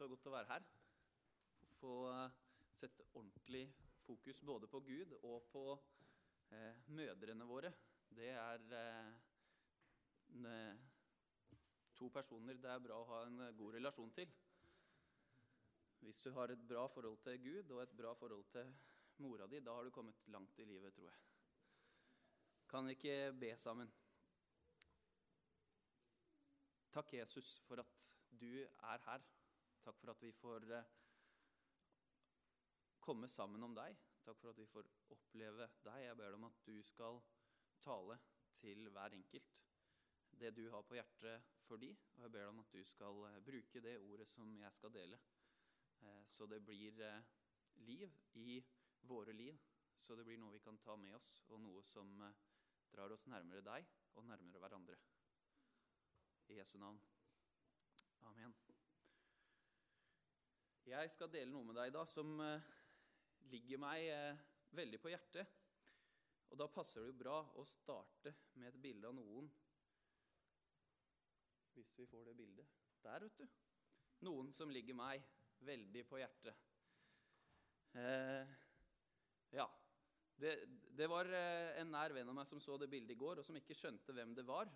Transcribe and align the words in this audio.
så 0.00 0.08
godt 0.08 0.28
å 0.30 0.32
være 0.32 0.48
her. 0.48 0.64
Få 1.76 1.94
eh, 2.08 2.36
sette 2.72 3.04
ordentlig 3.12 3.66
fokus 4.06 4.38
både 4.48 4.68
på 4.70 4.80
Gud 4.86 5.10
og 5.18 5.48
på 5.52 5.64
eh, 6.56 6.78
mødrene 6.96 7.44
våre. 7.48 7.72
Det 8.08 8.30
er 8.32 8.64
eh, 8.78 9.10
to 11.98 12.08
personer 12.14 12.56
det 12.56 12.70
er 12.72 12.80
bra 12.80 12.96
å 12.96 13.08
ha 13.10 13.18
en 13.26 13.42
god 13.58 13.76
relasjon 13.76 14.12
til. 14.16 14.30
Hvis 16.00 16.22
du 16.24 16.30
har 16.32 16.48
et 16.48 16.62
bra 16.64 16.86
forhold 16.88 17.18
til 17.26 17.36
Gud 17.44 17.74
og 17.74 17.82
et 17.82 17.92
bra 17.96 18.14
forhold 18.16 18.46
til 18.54 18.70
mora 19.20 19.46
di, 19.52 19.60
da 19.60 19.74
har 19.76 19.84
du 19.84 19.92
kommet 19.92 20.22
langt 20.32 20.62
i 20.64 20.64
livet, 20.64 20.94
tror 20.96 21.10
jeg. 21.10 21.18
Kan 22.70 22.88
vi 22.88 22.94
ikke 22.96 23.18
be 23.36 23.52
sammen? 23.60 23.90
Takk, 26.90 27.12
Jesus, 27.18 27.60
for 27.68 27.84
at 27.84 28.08
du 28.40 28.64
er 28.64 29.04
her. 29.10 29.28
Takk 29.84 29.96
for 30.00 30.12
at 30.12 30.22
vi 30.22 30.32
får 30.36 30.66
eh, 30.76 30.88
komme 33.00 33.28
sammen 33.28 33.62
om 33.64 33.74
deg. 33.76 33.96
Takk 34.24 34.38
for 34.40 34.52
at 34.52 34.60
vi 34.60 34.68
får 34.68 34.88
oppleve 35.14 35.68
deg. 35.86 36.02
Jeg 36.04 36.18
ber 36.18 36.28
deg 36.28 36.38
om 36.38 36.48
at 36.50 36.60
du 36.66 36.76
skal 36.84 37.20
tale 37.80 38.18
til 38.60 38.90
hver 38.92 39.16
enkelt 39.16 39.62
det 40.40 40.52
du 40.56 40.66
har 40.72 40.84
på 40.86 40.96
hjertet 40.96 41.48
for 41.66 41.80
de, 41.80 41.90
og 42.16 42.22
jeg 42.24 42.32
ber 42.32 42.44
deg 42.44 42.52
om 42.52 42.62
at 42.62 42.74
du 42.76 42.84
skal 42.86 43.24
eh, 43.30 43.40
bruke 43.44 43.82
det 43.84 43.96
ordet 44.00 44.28
som 44.30 44.52
jeg 44.60 44.76
skal 44.76 44.94
dele, 44.94 45.18
eh, 46.04 46.22
så 46.28 46.48
det 46.48 46.62
blir 46.64 47.00
liv 47.88 48.14
i 48.40 48.60
våre 49.08 49.34
liv, 49.36 49.58
så 50.00 50.16
det 50.16 50.24
blir 50.28 50.40
noe 50.40 50.54
vi 50.54 50.64
kan 50.64 50.78
ta 50.80 50.96
med 50.96 51.16
oss, 51.16 51.40
og 51.48 51.60
noe 51.64 51.82
som 51.84 52.12
drar 52.92 53.12
oss 53.12 53.28
nærmere 53.30 53.64
deg 53.64 53.88
og 54.16 54.28
nærmere 54.28 54.62
hverandre. 54.62 54.98
I 56.50 56.58
Jesu 56.58 56.78
navn. 56.78 57.00
Amen. 58.26 58.54
Jeg 60.90 61.10
skal 61.12 61.30
dele 61.30 61.52
noe 61.52 61.68
med 61.68 61.76
deg 61.78 61.92
da 61.94 62.00
som 62.08 62.32
eh, 62.42 62.64
ligger 63.52 63.78
meg 63.78 64.08
eh, 64.10 64.38
veldig 64.74 64.98
på 64.98 65.12
hjertet. 65.12 65.52
Og 66.50 66.58
da 66.58 66.66
passer 66.66 67.04
det 67.04 67.12
jo 67.12 67.20
bra 67.20 67.36
å 67.60 67.66
starte 67.68 68.32
med 68.58 68.72
et 68.72 68.78
bilde 68.82 69.06
av 69.06 69.14
noen. 69.14 69.46
Hvis 71.76 71.92
vi 71.94 72.08
får 72.10 72.32
det 72.32 72.34
bildet. 72.40 72.72
Der, 73.04 73.22
vet 73.22 73.38
du. 73.38 73.46
Noen 74.26 74.50
som 74.52 74.72
ligger 74.74 74.98
meg 74.98 75.22
veldig 75.62 76.02
på 76.10 76.18
hjertet. 76.18 76.58
Eh, 77.94 78.50
ja. 79.54 79.68
Det, 80.42 80.56
det 80.98 81.06
var 81.12 81.30
eh, 81.30 81.78
en 81.84 81.94
nær 81.94 82.16
venn 82.18 82.34
av 82.34 82.40
meg 82.40 82.50
som 82.50 82.58
så 82.58 82.80
det 82.82 82.90
bildet 82.90 83.14
i 83.14 83.20
går, 83.20 83.38
og 83.38 83.46
som 83.46 83.62
ikke 83.62 83.78
skjønte 83.78 84.16
hvem 84.16 84.34
det 84.34 84.48
var. 84.48 84.66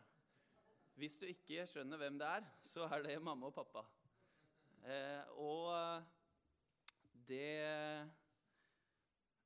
Hvis 0.94 1.18
du 1.18 1.26
ikke 1.26 1.66
skjønner 1.66 1.98
hvem 1.98 2.22
det 2.22 2.30
er, 2.38 2.50
så 2.62 2.86
er 2.86 3.02
det 3.02 3.18
mamma 3.18 3.50
og 3.50 3.58
pappa. 3.58 3.82
Eh, 4.84 5.24
og 5.40 6.04
det 7.28 7.52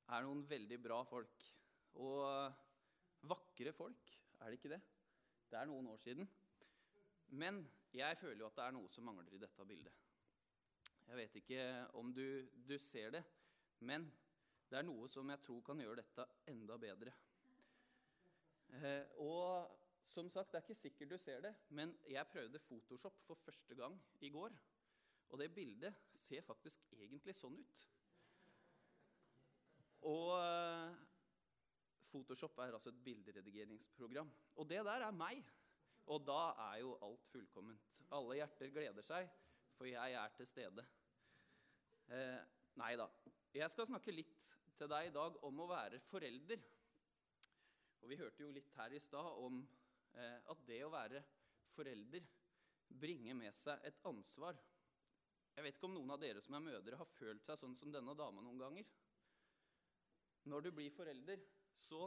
er 0.09 0.25
noen 0.25 0.43
veldig 0.49 0.79
bra 0.83 0.99
folk. 1.07 1.45
Og 1.99 2.51
vakre 3.29 3.73
folk, 3.75 4.11
er 4.39 4.51
det 4.51 4.59
ikke 4.59 4.73
det? 4.73 4.81
Det 5.49 5.57
er 5.59 5.69
noen 5.69 5.87
år 5.91 5.99
siden. 6.03 6.27
Men 7.39 7.63
jeg 7.93 8.17
føler 8.17 8.43
jo 8.43 8.49
at 8.49 8.57
det 8.59 8.65
er 8.65 8.75
noe 8.75 8.91
som 8.91 9.07
mangler 9.07 9.33
i 9.33 9.41
dette 9.41 9.65
bildet. 9.65 10.05
Jeg 11.09 11.17
vet 11.17 11.35
ikke 11.39 11.63
om 11.97 12.11
du, 12.13 12.25
du 12.69 12.77
ser 12.77 13.15
det, 13.15 13.23
men 13.81 14.05
det 14.69 14.77
er 14.77 14.85
noe 14.85 15.07
som 15.09 15.29
jeg 15.31 15.41
tror 15.41 15.63
kan 15.65 15.79
gjøre 15.81 16.03
dette 16.03 16.25
enda 16.51 16.77
bedre. 16.77 17.13
Eh, 18.77 19.05
og 19.25 19.77
som 20.09 20.29
sagt, 20.29 20.51
Det 20.51 20.57
er 20.57 20.65
ikke 20.67 20.75
sikkert 20.75 21.09
du 21.09 21.17
ser 21.17 21.41
det, 21.41 21.55
men 21.69 21.95
jeg 22.09 22.27
prøvde 22.27 22.59
Photoshop 22.59 23.17
for 23.25 23.35
første 23.35 23.75
gang 23.75 23.97
i 24.21 24.29
går. 24.29 24.53
Og 25.29 25.39
det 25.41 25.51
bildet 25.53 25.95
ser 26.17 26.45
faktisk 26.45 26.85
egentlig 26.97 27.35
sånn 27.37 27.57
ut. 27.59 27.85
Og 30.09 30.31
uh, 30.33 30.93
Photoshop 32.09 32.57
er 32.63 32.73
altså 32.73 32.89
et 32.93 33.01
bilderedigeringsprogram. 33.05 34.31
Og 34.57 34.69
det 34.69 34.81
der 34.87 35.05
er 35.05 35.15
meg. 35.15 35.43
Og 36.09 36.23
da 36.25 36.39
er 36.71 36.79
jo 36.81 36.95
alt 37.05 37.27
fullkomment. 37.29 37.91
Alle 38.15 38.39
hjerter 38.39 38.71
gleder 38.73 39.05
seg, 39.05 39.27
for 39.77 39.85
jeg 39.85 40.15
er 40.17 40.31
til 40.33 40.47
stede. 40.49 40.85
Eh, 42.09 42.39
nei 42.81 42.95
da. 42.97 43.05
Jeg 43.53 43.69
skal 43.69 43.85
snakke 43.85 44.15
litt 44.15 44.47
til 44.79 44.89
deg 44.89 45.11
i 45.11 45.13
dag 45.13 45.37
om 45.45 45.61
å 45.61 45.67
være 45.69 45.99
forelder. 46.09 46.63
Og 48.01 48.09
Vi 48.09 48.17
hørte 48.17 48.41
jo 48.41 48.49
litt 48.55 48.73
her 48.79 48.95
i 48.97 49.03
stad 49.03 49.37
om 49.43 49.61
Eh, 50.17 50.39
at 50.51 50.65
det 50.67 50.79
å 50.85 50.91
være 50.93 51.21
forelder 51.75 52.25
bringer 52.99 53.37
med 53.37 53.55
seg 53.59 53.83
et 53.87 53.99
ansvar. 54.09 54.57
Jeg 55.59 55.65
vet 55.65 55.75
ikke 55.75 55.89
om 55.89 55.95
noen 55.97 56.11
av 56.13 56.21
dere 56.21 56.39
som 56.39 56.55
er 56.55 56.61
mødre, 56.63 56.95
har 56.95 57.07
følt 57.17 57.43
seg 57.43 57.57
sånn 57.59 57.73
som 57.75 57.91
denne 57.91 58.13
dama 58.15 58.39
noen 58.39 58.61
ganger. 58.61 58.85
Når 60.47 60.61
du 60.63 60.69
blir 60.71 60.93
forelder, 60.95 61.41
så 61.83 62.05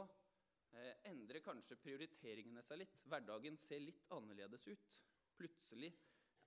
eh, 0.73 1.03
endrer 1.11 1.43
kanskje 1.45 1.77
prioriteringene 1.77 2.63
seg 2.65 2.81
litt. 2.81 2.95
Hverdagen 3.05 3.59
ser 3.61 3.83
litt 3.83 4.01
annerledes 4.17 4.65
ut. 4.71 4.95
Plutselig 5.37 5.91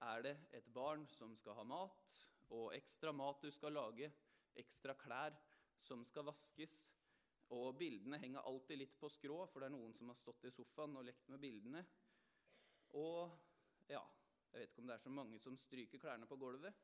er 0.03 0.25
det 0.27 0.33
et 0.59 0.67
barn 0.75 1.07
som 1.13 1.37
skal 1.39 1.55
ha 1.61 1.67
mat, 1.77 2.19
og 2.59 2.75
ekstra 2.75 3.15
mat 3.15 3.47
du 3.47 3.53
skal 3.55 3.79
lage, 3.79 4.11
ekstra 4.59 4.99
klær 4.99 5.39
som 5.87 6.03
skal 6.11 6.27
vaskes, 6.27 6.75
og 7.55 7.79
bildene 7.79 8.19
henger 8.19 8.51
alltid 8.51 8.83
litt 8.83 8.99
på 8.99 9.13
skrå, 9.15 9.45
for 9.53 9.63
det 9.63 9.71
er 9.71 9.77
noen 9.77 9.95
som 9.95 10.11
har 10.11 10.19
stått 10.19 10.51
i 10.51 10.55
sofaen 10.59 10.99
og 10.99 11.07
lekt 11.07 11.31
med 11.31 11.39
bildene. 11.47 11.87
Og 12.99 13.31
ja, 13.95 14.03
jeg 14.51 14.59
vet 14.59 14.75
ikke 14.75 14.83
om 14.83 14.91
det 14.91 14.99
er 14.99 15.07
så 15.07 15.15
mange 15.23 15.39
som 15.39 15.63
stryker 15.63 16.03
klærne 16.03 16.27
på 16.27 16.43
gulvet, 16.43 16.75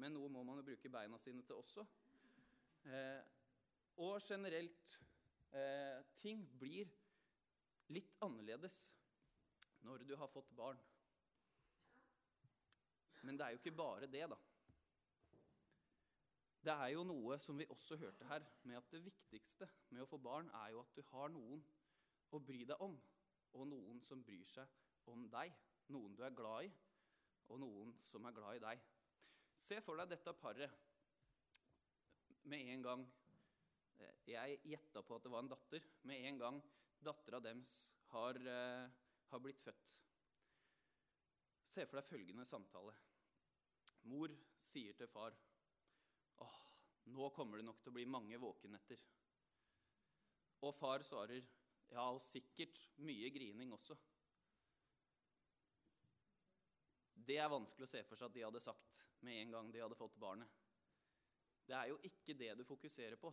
men 0.00 0.14
noe 0.16 0.30
må 0.32 0.42
man 0.46 0.60
jo 0.60 0.66
bruke 0.70 0.90
beina 0.92 1.18
sine 1.20 1.44
til 1.46 1.58
også. 1.58 1.84
Eh, 2.88 3.20
og 4.02 4.20
generelt 4.24 4.96
eh, 5.52 6.00
Ting 6.22 6.46
blir 6.58 6.88
litt 7.92 8.14
annerledes 8.24 8.78
når 9.86 10.06
du 10.08 10.16
har 10.16 10.30
fått 10.32 10.50
barn. 10.56 10.80
Men 13.22 13.38
det 13.38 13.46
er 13.46 13.54
jo 13.54 13.60
ikke 13.60 13.76
bare 13.76 14.08
det, 14.10 14.24
da. 14.30 14.38
Det 16.62 16.72
er 16.72 16.92
jo 16.94 17.02
noe 17.06 17.38
som 17.42 17.58
vi 17.58 17.66
også 17.70 17.96
hørte 17.98 18.26
her, 18.30 18.44
med 18.62 18.78
at 18.78 18.90
det 18.94 19.02
viktigste 19.04 19.66
med 19.90 20.04
å 20.04 20.08
få 20.10 20.18
barn 20.22 20.50
er 20.62 20.70
jo 20.74 20.82
at 20.82 20.94
du 20.94 21.02
har 21.10 21.30
noen 21.34 21.62
å 22.30 22.38
bry 22.38 22.62
deg 22.70 22.82
om, 22.82 22.94
og 23.58 23.66
noen 23.68 23.98
som 24.02 24.22
bryr 24.24 24.46
seg 24.46 25.10
om 25.10 25.26
deg. 25.30 25.52
Noen 25.92 26.14
du 26.16 26.22
er 26.24 26.34
glad 26.34 26.68
i, 26.68 26.70
og 27.50 27.60
noen 27.60 27.90
som 27.98 28.24
er 28.30 28.36
glad 28.36 28.60
i 28.60 28.62
deg. 28.62 28.84
Se 29.62 29.78
for 29.84 30.00
deg 30.00 30.10
dette 30.10 30.32
paret 30.42 30.72
med 32.50 32.72
en 32.72 32.82
gang 32.82 33.02
eh, 34.02 34.16
Jeg 34.32 34.58
gjetta 34.66 35.04
på 35.06 35.16
at 35.16 35.26
det 35.26 35.30
var 35.30 35.44
en 35.44 35.50
datter. 35.52 35.84
Med 36.10 36.26
en 36.26 36.40
gang 36.40 36.58
dattera 37.02 37.38
deres 37.42 37.70
har, 38.10 38.38
uh, 38.42 38.90
har 39.30 39.42
blitt 39.42 39.62
født. 39.62 39.88
Se 41.72 41.86
for 41.86 41.98
deg 41.98 42.10
følgende 42.10 42.46
samtale. 42.46 42.94
Mor 44.10 44.34
sier 44.62 44.98
til 44.98 45.10
far 45.10 45.38
Åh, 46.42 46.58
nå 47.14 47.30
kommer 47.36 47.58
det 47.58 47.66
nok 47.68 47.78
til 47.82 47.94
å 47.94 47.96
bli 47.96 48.06
mange 48.10 48.38
våkenetter. 48.42 48.98
Og 50.66 50.74
far 50.78 51.06
svarer, 51.06 51.46
ja, 51.90 52.08
og 52.10 52.22
sikkert 52.22 52.82
mye 53.06 53.30
grining 53.34 53.74
også. 53.74 53.94
Det 57.26 57.36
er 57.38 57.50
vanskelig 57.50 57.86
å 57.86 57.90
se 57.90 58.02
for 58.06 58.18
seg 58.18 58.30
at 58.30 58.34
de 58.34 58.42
hadde 58.42 58.60
sagt 58.62 59.02
med 59.22 59.38
en 59.38 59.52
gang 59.54 59.68
de 59.70 59.82
hadde 59.82 59.98
fått 59.98 60.18
barnet. 60.18 60.48
Det 61.66 61.76
er 61.78 61.92
jo 61.92 61.98
ikke 62.08 62.34
det 62.34 62.50
du 62.58 62.64
fokuserer 62.66 63.18
på 63.20 63.30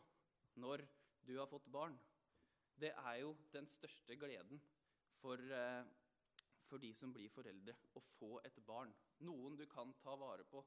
når 0.62 0.84
du 1.26 1.34
har 1.40 1.50
fått 1.50 1.66
barn. 1.74 1.96
Det 2.80 2.92
er 2.94 3.16
jo 3.24 3.34
den 3.54 3.66
største 3.68 4.16
gleden 4.20 4.62
for, 5.20 5.42
eh, 5.42 5.84
for 6.70 6.78
de 6.78 6.94
som 6.94 7.14
blir 7.14 7.34
foreldre, 7.34 7.76
å 7.98 8.04
få 8.20 8.40
et 8.46 8.60
barn. 8.66 8.94
Noen 9.26 9.58
du 9.58 9.66
kan 9.66 9.94
ta 10.04 10.16
vare 10.16 10.46
på. 10.46 10.64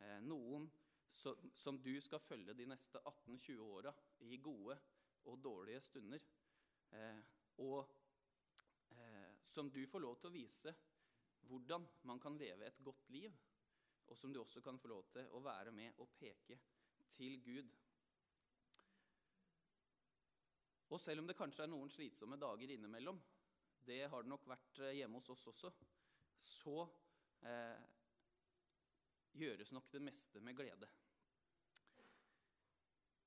Eh, 0.00 0.20
noen 0.20 0.70
som 1.12 1.82
du 1.82 2.00
skal 2.00 2.22
følge 2.24 2.54
de 2.56 2.66
neste 2.66 3.02
18-20 3.04 3.58
åra 3.58 3.92
i 4.20 4.36
gode 4.36 4.78
og 5.24 5.42
dårlige 5.42 5.82
stunder. 5.82 6.22
Eh, 6.92 7.20
og 7.58 7.90
som 9.52 9.70
du 9.70 9.86
får 9.86 10.00
lov 10.00 10.16
til 10.20 10.30
å 10.30 10.32
vise 10.32 10.72
hvordan 11.48 11.86
man 12.08 12.20
kan 12.20 12.36
leve 12.38 12.66
et 12.66 12.82
godt 12.84 13.10
liv, 13.10 13.32
og 14.06 14.18
som 14.18 14.32
du 14.32 14.40
også 14.40 14.60
kan 14.60 14.78
få 14.78 14.88
lov 14.92 15.06
til 15.12 15.28
å 15.32 15.40
være 15.44 15.72
med 15.72 16.00
og 16.02 16.10
peke 16.18 16.58
til 17.12 17.38
Gud. 17.44 17.70
Og 20.92 21.00
selv 21.00 21.22
om 21.22 21.28
det 21.28 21.36
kanskje 21.38 21.64
er 21.64 21.72
noen 21.72 21.90
slitsomme 21.90 22.36
dager 22.36 22.74
innimellom, 22.74 23.20
det 23.86 24.04
har 24.12 24.22
det 24.22 24.30
nok 24.30 24.44
vært 24.46 24.82
eh, 24.84 24.96
hjemme 24.98 25.18
hos 25.18 25.30
oss 25.32 25.46
også, 25.50 25.70
så 26.42 26.82
eh, 27.48 27.86
gjøres 29.40 29.72
nok 29.72 29.88
det 29.94 30.02
meste 30.04 30.42
med 30.44 30.56
glede. 30.58 30.88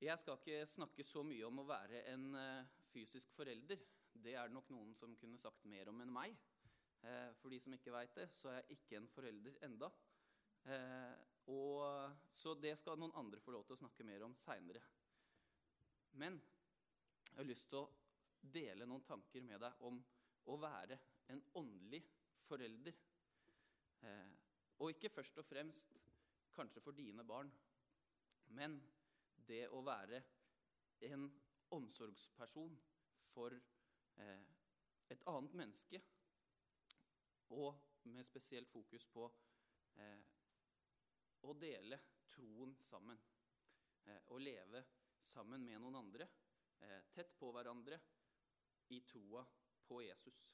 Jeg 0.06 0.20
skal 0.22 0.38
ikke 0.38 0.66
snakke 0.70 1.04
så 1.08 1.24
mye 1.26 1.48
om 1.48 1.62
å 1.62 1.66
være 1.66 2.02
en 2.12 2.26
uh, 2.36 2.68
fysisk 2.92 3.32
forelder. 3.34 3.80
Det 4.12 4.34
er 4.36 4.50
det 4.50 4.54
nok 4.54 4.68
noen 4.74 4.92
som 4.98 5.16
kunne 5.18 5.40
sagt 5.40 5.66
mer 5.72 5.90
om 5.90 6.02
enn 6.04 6.12
meg. 6.14 6.36
Uh, 7.04 7.32
for 7.42 7.54
de 7.54 7.60
som 7.62 7.74
ikke 7.76 7.94
veit 7.94 8.16
det, 8.18 8.30
så 8.38 8.50
er 8.52 8.62
jeg 8.62 8.78
ikke 8.80 9.00
en 9.02 9.10
forelder 9.12 9.58
enda. 9.68 9.92
Uh, 10.66 11.16
og, 11.54 12.16
så 12.34 12.56
det 12.58 12.74
skal 12.80 12.98
noen 12.98 13.14
andre 13.20 13.42
få 13.44 13.54
lov 13.54 13.66
til 13.68 13.76
å 13.76 13.82
snakke 13.84 14.08
mer 14.08 14.24
om 14.26 14.34
seinere. 14.38 14.82
Men 16.18 16.40
jeg 17.28 17.38
har 17.38 17.50
lyst 17.50 17.70
til 17.70 17.84
å 17.84 17.92
dele 18.54 18.88
noen 18.88 19.04
tanker 19.06 19.44
med 19.44 19.60
deg 19.62 19.86
om 19.86 20.00
å 20.52 20.58
være 20.62 20.98
en 21.34 21.42
åndelig 21.60 22.02
forelder. 22.46 22.96
Eh, 24.06 24.34
og 24.80 24.92
ikke 24.92 25.10
først 25.10 25.40
og 25.42 25.48
fremst 25.48 25.96
kanskje 26.56 26.82
for 26.84 26.96
dine 26.96 27.26
barn, 27.28 27.50
men 28.56 28.78
det 29.48 29.66
å 29.74 29.82
være 29.86 30.22
en 31.10 31.26
omsorgsperson 31.76 32.76
for 33.26 33.56
eh, 33.56 34.44
et 35.12 35.26
annet 35.28 35.58
menneske. 35.58 36.02
Og 37.50 37.76
med 38.04 38.26
spesielt 38.26 38.70
fokus 38.70 39.06
på 39.14 39.26
eh, 40.02 40.20
å 41.46 41.54
dele 41.54 42.00
troen 42.30 42.76
sammen. 42.82 43.20
Eh, 44.06 44.22
å 44.34 44.40
leve 44.42 44.84
sammen 45.26 45.64
med 45.66 45.82
noen 45.82 46.00
andre, 46.02 46.28
eh, 46.80 47.02
tett 47.14 47.34
på 47.38 47.52
hverandre, 47.54 48.00
i 48.94 49.02
troa 49.02 49.42
på 49.88 50.02
Jesus. 50.06 50.52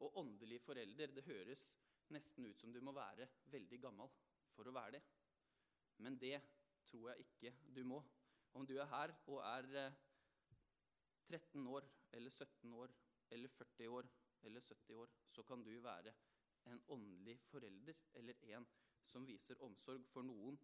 Og 0.00 0.16
åndelig 0.16 0.60
forelder, 0.64 1.12
det 1.12 1.26
høres 1.26 1.66
nesten 2.12 2.46
ut 2.46 2.60
som 2.60 2.72
du 2.72 2.80
må 2.80 2.94
være 2.96 3.28
veldig 3.52 3.80
gammel 3.80 4.10
for 4.54 4.68
å 4.68 4.74
være 4.74 4.96
det. 4.96 5.02
Men 6.04 6.18
det 6.18 6.38
tror 6.88 7.12
jeg 7.12 7.26
ikke 7.26 7.52
du 7.76 7.84
må. 7.84 8.00
Om 8.54 8.66
du 8.66 8.76
er 8.78 8.88
her 8.90 9.14
og 9.26 9.40
er 9.44 9.68
13 11.28 11.60
eh, 11.60 11.70
år 11.70 11.88
eller 12.12 12.30
17 12.30 12.74
år 12.74 12.94
eller 13.34 13.48
40 13.48 13.88
år 13.98 14.10
eller 14.44 14.60
70 14.60 14.94
år, 14.94 15.10
så 15.28 15.42
kan 15.42 15.64
du 15.64 15.72
være 15.80 16.14
en 16.70 16.82
åndelig 16.88 17.38
forelder 17.50 17.94
eller 18.14 18.34
en 18.56 18.66
som 19.04 19.26
viser 19.28 19.60
omsorg 19.62 20.06
for 20.12 20.24
noen 20.24 20.58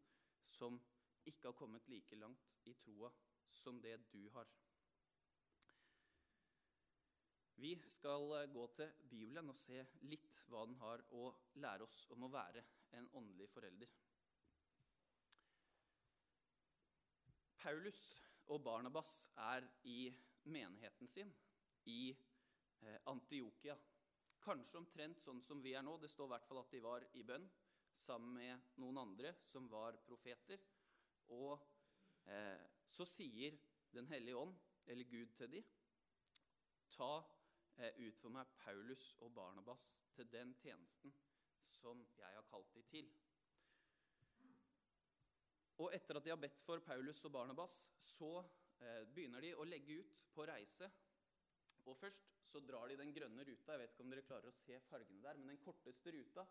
som 0.46 0.80
ikke 1.28 1.50
har 1.50 1.58
kommet 1.58 1.88
like 1.92 2.16
langt 2.16 2.56
i 2.64 2.74
troa 2.74 3.10
som 3.44 3.80
det 3.82 3.96
du 4.12 4.22
har. 4.34 4.48
Vi 7.60 7.74
skal 7.92 8.30
eh, 8.38 8.46
gå 8.52 8.62
til 8.76 8.92
Bibelen 9.10 9.52
og 9.52 9.56
se 9.60 9.82
litt 10.08 10.38
hva 10.48 10.62
den 10.64 10.78
har 10.80 11.02
å 11.12 11.26
lære 11.60 11.84
oss 11.84 12.06
om 12.14 12.24
å 12.24 12.32
være 12.32 12.62
en 12.96 13.10
åndelig 13.20 13.50
forelder. 13.52 13.90
Paulus 17.60 18.00
og 18.48 18.62
Barnabas 18.64 19.12
er 19.36 19.66
i 19.84 20.08
menigheten 20.48 21.10
sin 21.10 21.34
i 21.84 22.14
Antiokia. 23.12 23.76
Kanskje 24.40 24.78
omtrent 24.80 25.20
sånn 25.20 25.42
som 25.44 25.60
vi 25.62 25.74
er 25.76 25.84
nå. 25.84 25.96
Det 26.00 26.08
står 26.10 26.30
i 26.30 26.34
hvert 26.34 26.46
fall 26.48 26.62
at 26.62 26.70
de 26.72 26.80
var 26.84 27.04
i 27.18 27.24
bønn 27.26 27.48
sammen 28.00 28.38
med 28.38 28.70
noen 28.80 29.02
andre 29.02 29.34
som 29.44 29.68
var 29.68 29.98
profeter. 30.06 30.62
Og 31.36 31.58
eh, 32.26 32.62
så 32.86 33.06
sier 33.08 33.58
Den 33.90 34.06
hellige 34.06 34.38
ånd, 34.38 34.54
eller 34.86 35.04
Gud, 35.10 35.32
til 35.34 35.50
dem 35.50 35.64
Ta 36.94 37.08
Eh, 37.80 37.96
ut 37.96 38.18
for 38.20 38.28
meg 38.34 38.48
Paulus 38.60 39.14
og 39.24 39.30
Barnabas 39.32 39.94
til 40.12 40.26
den 40.28 40.50
tjenesten 40.60 41.14
som 41.72 42.02
jeg 42.18 42.34
har 42.34 42.44
kalt 42.50 42.74
dem 42.74 42.84
til. 42.92 43.06
Og 45.80 45.94
etter 45.96 46.18
at 46.18 46.26
de 46.26 46.32
har 46.34 46.40
bedt 46.42 46.60
for 46.60 46.82
Paulus 46.84 47.22
og 47.24 47.32
Barnabas, 47.32 47.76
så 47.96 48.42
eh, 48.82 49.06
begynner 49.14 49.40
de 49.40 49.54
å 49.56 49.64
legge 49.64 49.96
ut 50.02 50.18
på 50.34 50.44
reise. 50.50 50.90
Og 51.90 51.96
først 51.98 52.26
så 52.46 52.60
drar 52.62 52.86
de 52.88 52.96
den 52.98 53.10
grønne 53.14 53.44
ruta. 53.44 53.72
Jeg 53.72 53.80
vet 53.80 53.94
ikke 53.94 54.04
om 54.04 54.12
dere 54.12 54.26
klarer 54.26 54.50
å 54.50 54.58
se 54.62 54.76
fargene 54.86 55.22
der, 55.24 55.38
men 55.38 55.50
den 55.50 55.62
korteste 55.64 56.12
ruta 56.14 56.44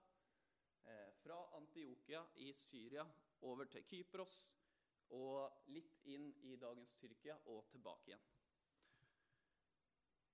eh, 0.83 1.11
fra 1.21 1.37
Antiokia 1.55 2.25
i 2.43 2.49
Syria 2.59 3.05
over 3.47 3.69
til 3.71 3.85
Kypros 3.87 4.41
og 5.15 5.69
litt 5.73 5.95
inn 6.11 6.27
i 6.45 6.57
dagens 6.59 6.91
Tyrkia 6.99 7.37
og 7.53 7.69
tilbake 7.71 8.11
igjen. 8.11 8.27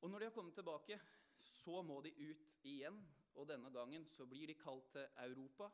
Og 0.01 0.11
når 0.11 0.19
de 0.19 0.27
har 0.27 0.35
kommet 0.35 0.57
tilbake, 0.57 0.97
så 1.39 1.79
må 1.85 2.01
de 2.01 2.11
ut 2.25 2.57
igjen. 2.67 2.97
Og 3.35 3.47
denne 3.49 3.71
gangen 3.73 4.05
så 4.09 4.25
blir 4.29 4.49
de 4.49 4.57
kalt 4.57 4.89
til 4.95 5.07
Europa. 5.21 5.69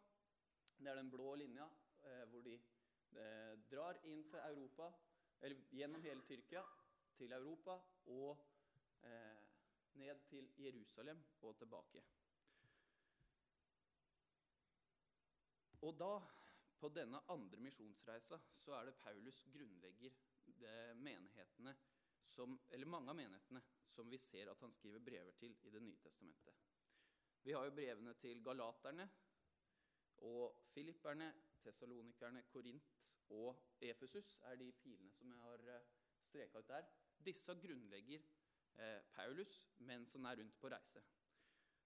Det 0.77 0.91
er 0.91 0.97
den 0.99 1.11
blå 1.13 1.33
linja 1.39 1.65
eh, 2.03 2.23
hvor 2.29 2.43
de 2.45 2.57
eh, 2.57 3.55
drar 3.71 3.99
inn 4.11 4.23
til 4.29 4.43
Europa, 4.51 4.91
eller 5.41 5.67
gjennom 5.71 6.03
hele 6.03 6.23
Tyrkia, 6.27 6.63
til 7.17 7.33
Europa 7.37 7.77
og 8.09 8.50
ned 10.01 10.19
til 10.29 10.49
Jerusalem 10.57 11.23
og 11.41 11.57
tilbake. 11.57 12.03
Og 15.81 15.97
da, 15.97 16.11
på 16.79 16.89
denne 16.93 17.21
andre 17.29 17.57
misjonsreisa, 17.57 18.37
så 18.57 18.73
er 18.77 18.85
det 18.85 18.99
Paulus 19.01 19.43
grunnlegger 19.53 20.13
menighetene 20.95 21.73
som, 22.25 22.59
eller 22.69 22.89
mange 22.89 23.09
av 23.09 23.17
menighetene 23.17 23.61
som 23.91 24.09
vi 24.09 24.19
ser 24.21 24.51
at 24.51 24.61
han 24.61 24.73
skriver 24.73 25.03
brever 25.03 25.33
til 25.37 25.55
i 25.65 25.69
Det 25.73 25.81
nye 25.81 25.97
testamentet. 25.97 26.53
Vi 27.43 27.53
har 27.53 27.65
jo 27.65 27.73
brevene 27.75 28.13
til 28.13 28.43
galaterne 28.43 29.07
og 30.29 30.61
filipperne, 30.73 31.31
tessalonikerne, 31.63 32.43
Korint 32.53 33.15
og 33.29 33.57
Efesus 33.81 34.37
er 34.49 34.55
de 34.55 34.71
pilene 34.83 35.11
som 35.11 35.31
jeg 35.33 35.41
har 35.41 35.65
eh, 35.75 35.89
streka 36.27 36.59
ut 36.59 36.69
der. 36.69 36.85
Disse 37.25 37.55
grunnlegger 37.55 38.21
eh, 38.77 39.01
Paulus 39.15 39.65
mens 39.87 40.13
han 40.17 40.27
er 40.29 40.39
rundt 40.41 40.59
på 40.61 40.69
reise. 40.71 41.03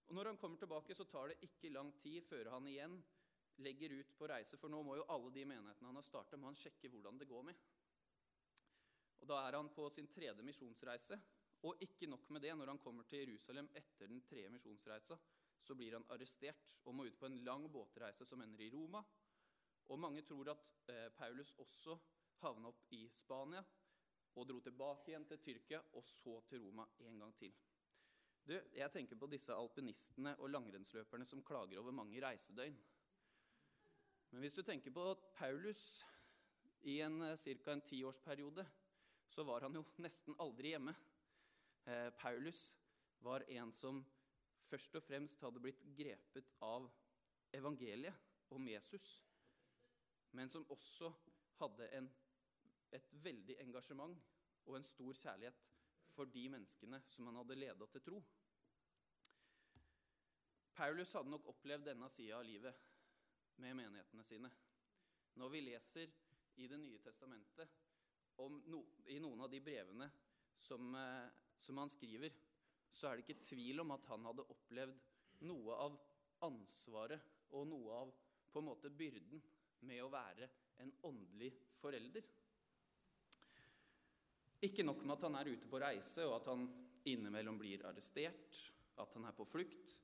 Og 0.06 0.16
Når 0.16 0.26
han 0.26 0.38
kommer 0.38 0.58
tilbake, 0.58 0.96
så 0.96 1.04
tar 1.10 1.32
det 1.32 1.42
ikke 1.48 1.74
lang 1.74 1.92
tid 2.02 2.22
før 2.22 2.52
han 2.54 2.68
igjen 2.68 3.00
legger 3.64 3.94
ut 3.96 4.12
på 4.18 4.28
reise, 4.28 4.58
for 4.58 4.70
nå 4.70 4.82
må 4.84 4.98
jo 5.00 5.08
alle 5.10 5.32
de 5.34 5.46
menighetene 5.48 5.88
han 5.90 5.98
har 5.98 6.06
startet, 6.06 6.40
må 6.40 6.52
han 6.52 6.60
sjekke 6.60 6.92
hvordan 6.92 7.18
det 7.18 7.30
går 7.30 7.48
med. 7.48 7.64
Og 9.22 9.28
Da 9.28 9.40
er 9.48 9.58
han 9.58 9.72
på 9.74 9.90
sin 9.90 10.08
tredje 10.12 10.44
misjonsreise. 10.44 11.18
Og 11.66 11.82
ikke 11.82 12.08
nok 12.08 12.30
med 12.30 12.42
det, 12.42 12.52
når 12.58 12.68
han 12.68 12.80
kommer 12.80 13.04
til 13.10 13.24
Jerusalem 13.24 13.70
etter 13.74 14.08
den 14.08 14.22
tredje 14.22 14.50
misjonsreisa, 14.54 15.18
så 15.58 15.76
blir 15.76 15.96
han 15.96 16.06
arrestert 16.14 16.76
og 16.86 16.94
må 16.94 17.06
ut 17.08 17.18
på 17.18 17.26
en 17.26 17.40
lang 17.48 17.66
båtreise 17.72 18.26
som 18.26 18.42
ender 18.42 18.68
i 18.68 18.70
Roma. 18.70 19.02
Og 19.90 20.00
mange 20.00 20.22
tror 20.22 20.52
at 20.52 20.92
eh, 20.92 21.10
Paulus 21.18 21.54
også 21.58 21.98
havna 22.44 22.70
opp 22.70 22.86
i 22.94 23.08
Spania 23.10 23.64
og 24.36 24.48
dro 24.50 24.60
tilbake 24.60 25.12
igjen 25.12 25.26
til 25.30 25.42
Tyrkia 25.44 25.82
og 25.96 26.06
så 26.06 26.40
til 26.50 26.64
Roma 26.64 26.86
en 27.08 27.20
gang 27.24 27.36
til. 27.40 27.54
Du, 28.46 28.54
jeg 28.54 28.92
tenker 28.94 29.18
på 29.18 29.30
disse 29.32 29.54
alpinistene 29.56 30.36
og 30.38 30.51
langrennsløperne 30.54 31.25
som 31.25 31.44
klager 31.44 31.80
over 31.82 31.96
mange 31.96 32.22
reisedøgn. 32.22 32.75
Men 34.32 34.44
hvis 34.44 34.54
du 34.54 34.62
tenker 34.62 34.94
på 34.94 35.06
at 35.12 35.24
Paulus 35.34 35.82
i 36.86 37.00
en 37.01 37.22
eh, 37.22 37.38
ca. 37.38 37.72
en 37.72 37.82
tiårsperiode 37.82 38.65
så 39.27 39.44
var 39.44 39.62
han 39.62 39.75
jo 39.75 39.84
nesten 40.06 40.36
aldri 40.39 40.74
hjemme. 40.75 40.94
Eh, 41.86 42.10
Paulus 42.20 42.75
var 43.25 43.46
en 43.50 43.74
som 43.74 44.04
først 44.70 44.96
og 45.00 45.04
fremst 45.06 45.42
hadde 45.42 45.62
blitt 45.62 45.82
grepet 45.98 46.51
av 46.65 46.88
evangeliet 47.54 48.51
om 48.54 48.68
Jesus, 48.68 49.06
men 50.36 50.50
som 50.51 50.65
også 50.70 51.10
hadde 51.60 51.88
en, 51.98 52.10
et 52.94 53.08
veldig 53.24 53.58
engasjement 53.63 54.18
og 54.65 54.77
en 54.77 54.86
stor 54.86 55.13
kjærlighet 55.18 55.62
for 56.15 56.32
de 56.32 56.46
menneskene 56.50 57.01
som 57.12 57.30
han 57.30 57.39
hadde 57.42 57.58
leda 57.60 57.88
til 57.92 58.04
tro. 58.06 58.20
Paulus 60.75 61.13
hadde 61.15 61.32
nok 61.32 61.48
opplevd 61.54 61.88
denne 61.88 62.10
sida 62.12 62.38
av 62.39 62.46
livet 62.48 62.84
med 63.63 63.77
menighetene 63.80 64.24
sine. 64.27 64.51
Når 65.39 65.51
vi 65.51 65.63
leser 65.63 66.12
i 66.56 66.68
Det 66.68 66.77
nye 66.80 67.00
testamentet 67.04 67.72
no, 68.72 68.80
i 69.12 69.20
noen 69.20 69.42
av 69.44 69.50
de 69.51 69.60
brevene 69.63 70.08
som, 70.56 70.96
eh, 70.96 71.27
som, 71.58 71.77
han 71.77 71.92
skriver, 71.92 72.32
så 72.92 73.10
er 73.10 73.18
det 73.18 73.25
ikke 73.25 73.44
tvil 73.44 73.84
om 73.84 73.92
at 73.92 74.08
han 74.12 74.24
hadde 74.24 74.48
opplevd 74.51 75.01
noe 75.48 75.75
av 75.75 75.98
ansvaret 76.48 77.51
og 77.56 77.68
noe 77.68 78.00
av 78.04 78.13
på 78.51 78.62
en 78.62 78.70
måte 78.70 78.92
byrden 78.92 79.44
med 79.88 80.04
å 80.04 80.12
være 80.12 80.48
en 80.84 80.94
åndelig 81.08 81.51
forelder. 81.82 82.24
Ikke 84.65 84.86
nok 84.86 85.03
med 85.03 85.17
at 85.17 85.27
han 85.27 85.38
er 85.39 85.51
ute 85.53 85.69
på 85.69 85.79
reise, 85.81 86.25
og 86.25 86.39
at 86.39 86.50
han 86.51 86.65
innimellom 87.05 87.60
blir 87.62 87.86
arrestert, 87.86 88.62
at 89.01 89.17
han 89.17 89.27
er 89.29 89.36
på 89.38 89.45
flukt. 89.48 89.98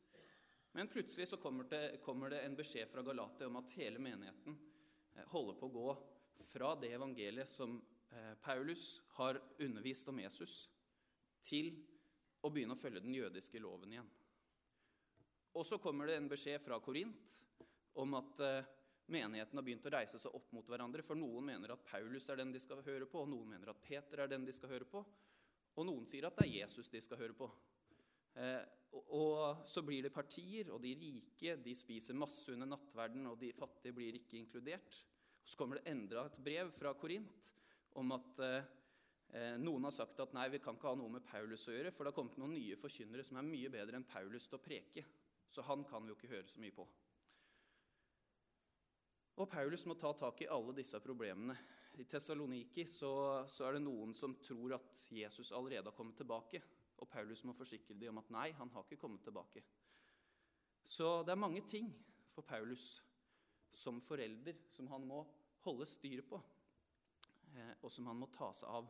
Men 0.77 0.89
plutselig 0.91 1.27
så 1.27 1.39
kommer 1.41 1.67
det, 1.67 2.01
kommer 2.05 2.31
det 2.31 2.45
en 2.45 2.55
beskjed 2.55 2.91
fra 2.91 3.03
Galatia 3.03 3.49
om 3.49 3.57
at 3.59 3.73
hele 3.75 3.99
menigheten 3.99 4.55
eh, 5.15 5.25
holder 5.33 5.57
på 5.59 5.67
å 5.67 5.75
gå 5.75 5.95
fra 6.51 6.75
det 6.79 6.93
evangeliet 6.95 7.49
som 7.49 7.79
Eh, 8.11 8.33
Paulus 8.41 9.01
har 9.07 9.41
undervist 9.57 10.07
om 10.07 10.19
Jesus, 10.19 10.69
til 11.41 11.71
å 12.43 12.49
begynne 12.51 12.75
å 12.75 12.79
følge 12.79 12.99
den 13.03 13.15
jødiske 13.15 13.59
loven 13.63 13.93
igjen. 13.93 14.09
Og 15.55 15.63
så 15.67 15.79
kommer 15.79 16.09
det 16.09 16.17
en 16.19 16.27
beskjed 16.31 16.59
fra 16.63 16.79
Korint 16.83 17.37
om 18.03 18.17
at 18.19 18.43
eh, 18.43 18.67
menigheten 19.11 19.57
har 19.57 19.65
begynt 19.65 19.87
å 19.87 19.93
reise 19.93 20.19
seg 20.21 20.35
opp 20.37 20.51
mot 20.55 20.67
hverandre. 20.67 21.03
For 21.05 21.19
noen 21.19 21.45
mener 21.47 21.73
at 21.73 21.85
Paulus 21.87 22.29
er 22.29 22.41
den 22.41 22.53
de 22.53 22.61
skal 22.61 22.83
høre 22.85 23.07
på, 23.09 23.23
og 23.23 23.31
noen 23.31 23.55
mener 23.55 23.73
at 23.73 23.81
Peter 23.83 24.23
er 24.23 24.31
den 24.31 24.45
de 24.47 24.55
skal 24.55 24.71
høre 24.73 24.87
på. 24.89 25.03
Og 25.79 25.87
noen 25.87 26.05
sier 26.09 26.27
at 26.27 26.37
det 26.37 26.47
er 26.47 26.57
Jesus 26.61 26.91
de 26.91 27.01
skal 27.03 27.19
høre 27.21 27.37
på. 27.37 27.47
Eh, 28.39 28.61
og, 28.91 29.07
og 29.15 29.63
så 29.69 29.83
blir 29.87 30.03
det 30.05 30.13
partier, 30.13 30.71
og 30.71 30.81
de 30.83 30.93
rike 30.99 31.55
de 31.63 31.75
spiser 31.77 32.17
masse 32.17 32.51
under 32.53 32.69
nattverden, 32.73 33.25
og 33.31 33.39
de 33.39 33.53
fattige 33.55 33.95
blir 33.95 34.19
ikke 34.19 34.39
inkludert. 34.39 35.01
Så 35.43 35.57
kommer 35.57 35.79
det 35.79 35.91
enda 35.91 36.27
et 36.27 36.39
brev 36.43 36.71
fra 36.75 36.93
Korint 36.99 37.51
om 37.99 38.13
at 38.15 38.43
eh, 38.45 38.69
eh, 39.35 39.55
noen 39.59 39.87
har 39.87 39.95
sagt 39.95 40.19
at 40.23 40.35
nei, 40.35 40.47
vi 40.53 40.61
kan 40.63 40.77
ikke 40.77 40.91
ha 40.91 40.99
noe 40.99 41.11
med 41.17 41.25
Paulus 41.27 41.67
å 41.67 41.75
gjøre, 41.75 41.91
for 41.95 42.05
det 42.05 42.13
har 42.13 42.19
kommet 42.19 42.39
noen 42.39 42.55
nye 42.55 42.79
forkynnere 42.79 43.25
som 43.27 43.39
er 43.41 43.47
mye 43.47 43.71
bedre 43.73 43.99
enn 43.99 44.07
Paulus 44.07 44.47
til 44.47 44.59
å 44.59 44.63
preke. 44.63 45.05
Så 45.51 45.65
han 45.67 45.83
kan 45.87 46.05
vi 46.05 46.13
jo 46.13 46.19
ikke 46.19 46.31
høre 46.31 46.47
så 46.47 46.61
mye 46.63 46.75
på. 46.75 46.85
Og 49.39 49.47
Paulus 49.49 49.85
må 49.87 49.95
ta 49.99 50.11
tak 50.17 50.41
i 50.43 50.49
alle 50.51 50.73
disse 50.75 50.99
problemene. 51.03 51.55
I 51.99 52.05
Tessaloniki 52.07 52.85
så, 52.87 53.11
så, 53.47 53.67
er 53.67 53.77
det 53.77 53.83
noen 53.85 54.13
som 54.15 54.35
tror 54.43 54.75
at 54.77 55.05
Jesus 55.11 55.51
allerede 55.55 55.89
har 55.89 55.95
kommet 55.95 56.17
tilbake. 56.19 56.61
Og 57.01 57.09
Paulus 57.09 57.43
må 57.47 57.55
forsikre 57.57 57.97
dem 57.97 58.13
om 58.13 58.21
at 58.21 58.31
nei, 58.33 58.49
han 58.57 58.71
har 58.75 58.85
ikke 58.85 59.01
kommet 59.01 59.23
tilbake. 59.25 59.63
Så 60.85 61.21
det 61.25 61.33
er 61.33 61.39
mange 61.39 61.63
ting 61.67 61.89
for 62.33 62.45
Paulus 62.47 63.01
som 63.71 64.01
forelder 64.03 64.57
som 64.69 64.89
han 64.91 65.05
må 65.07 65.23
holde 65.63 65.85
styr 65.87 66.23
på, 66.27 66.39
eh, 67.55 67.73
og 67.81 67.91
som 67.91 68.07
han 68.09 68.19
må 68.19 68.27
ta 68.33 68.51
seg 68.55 68.69
av. 68.69 68.89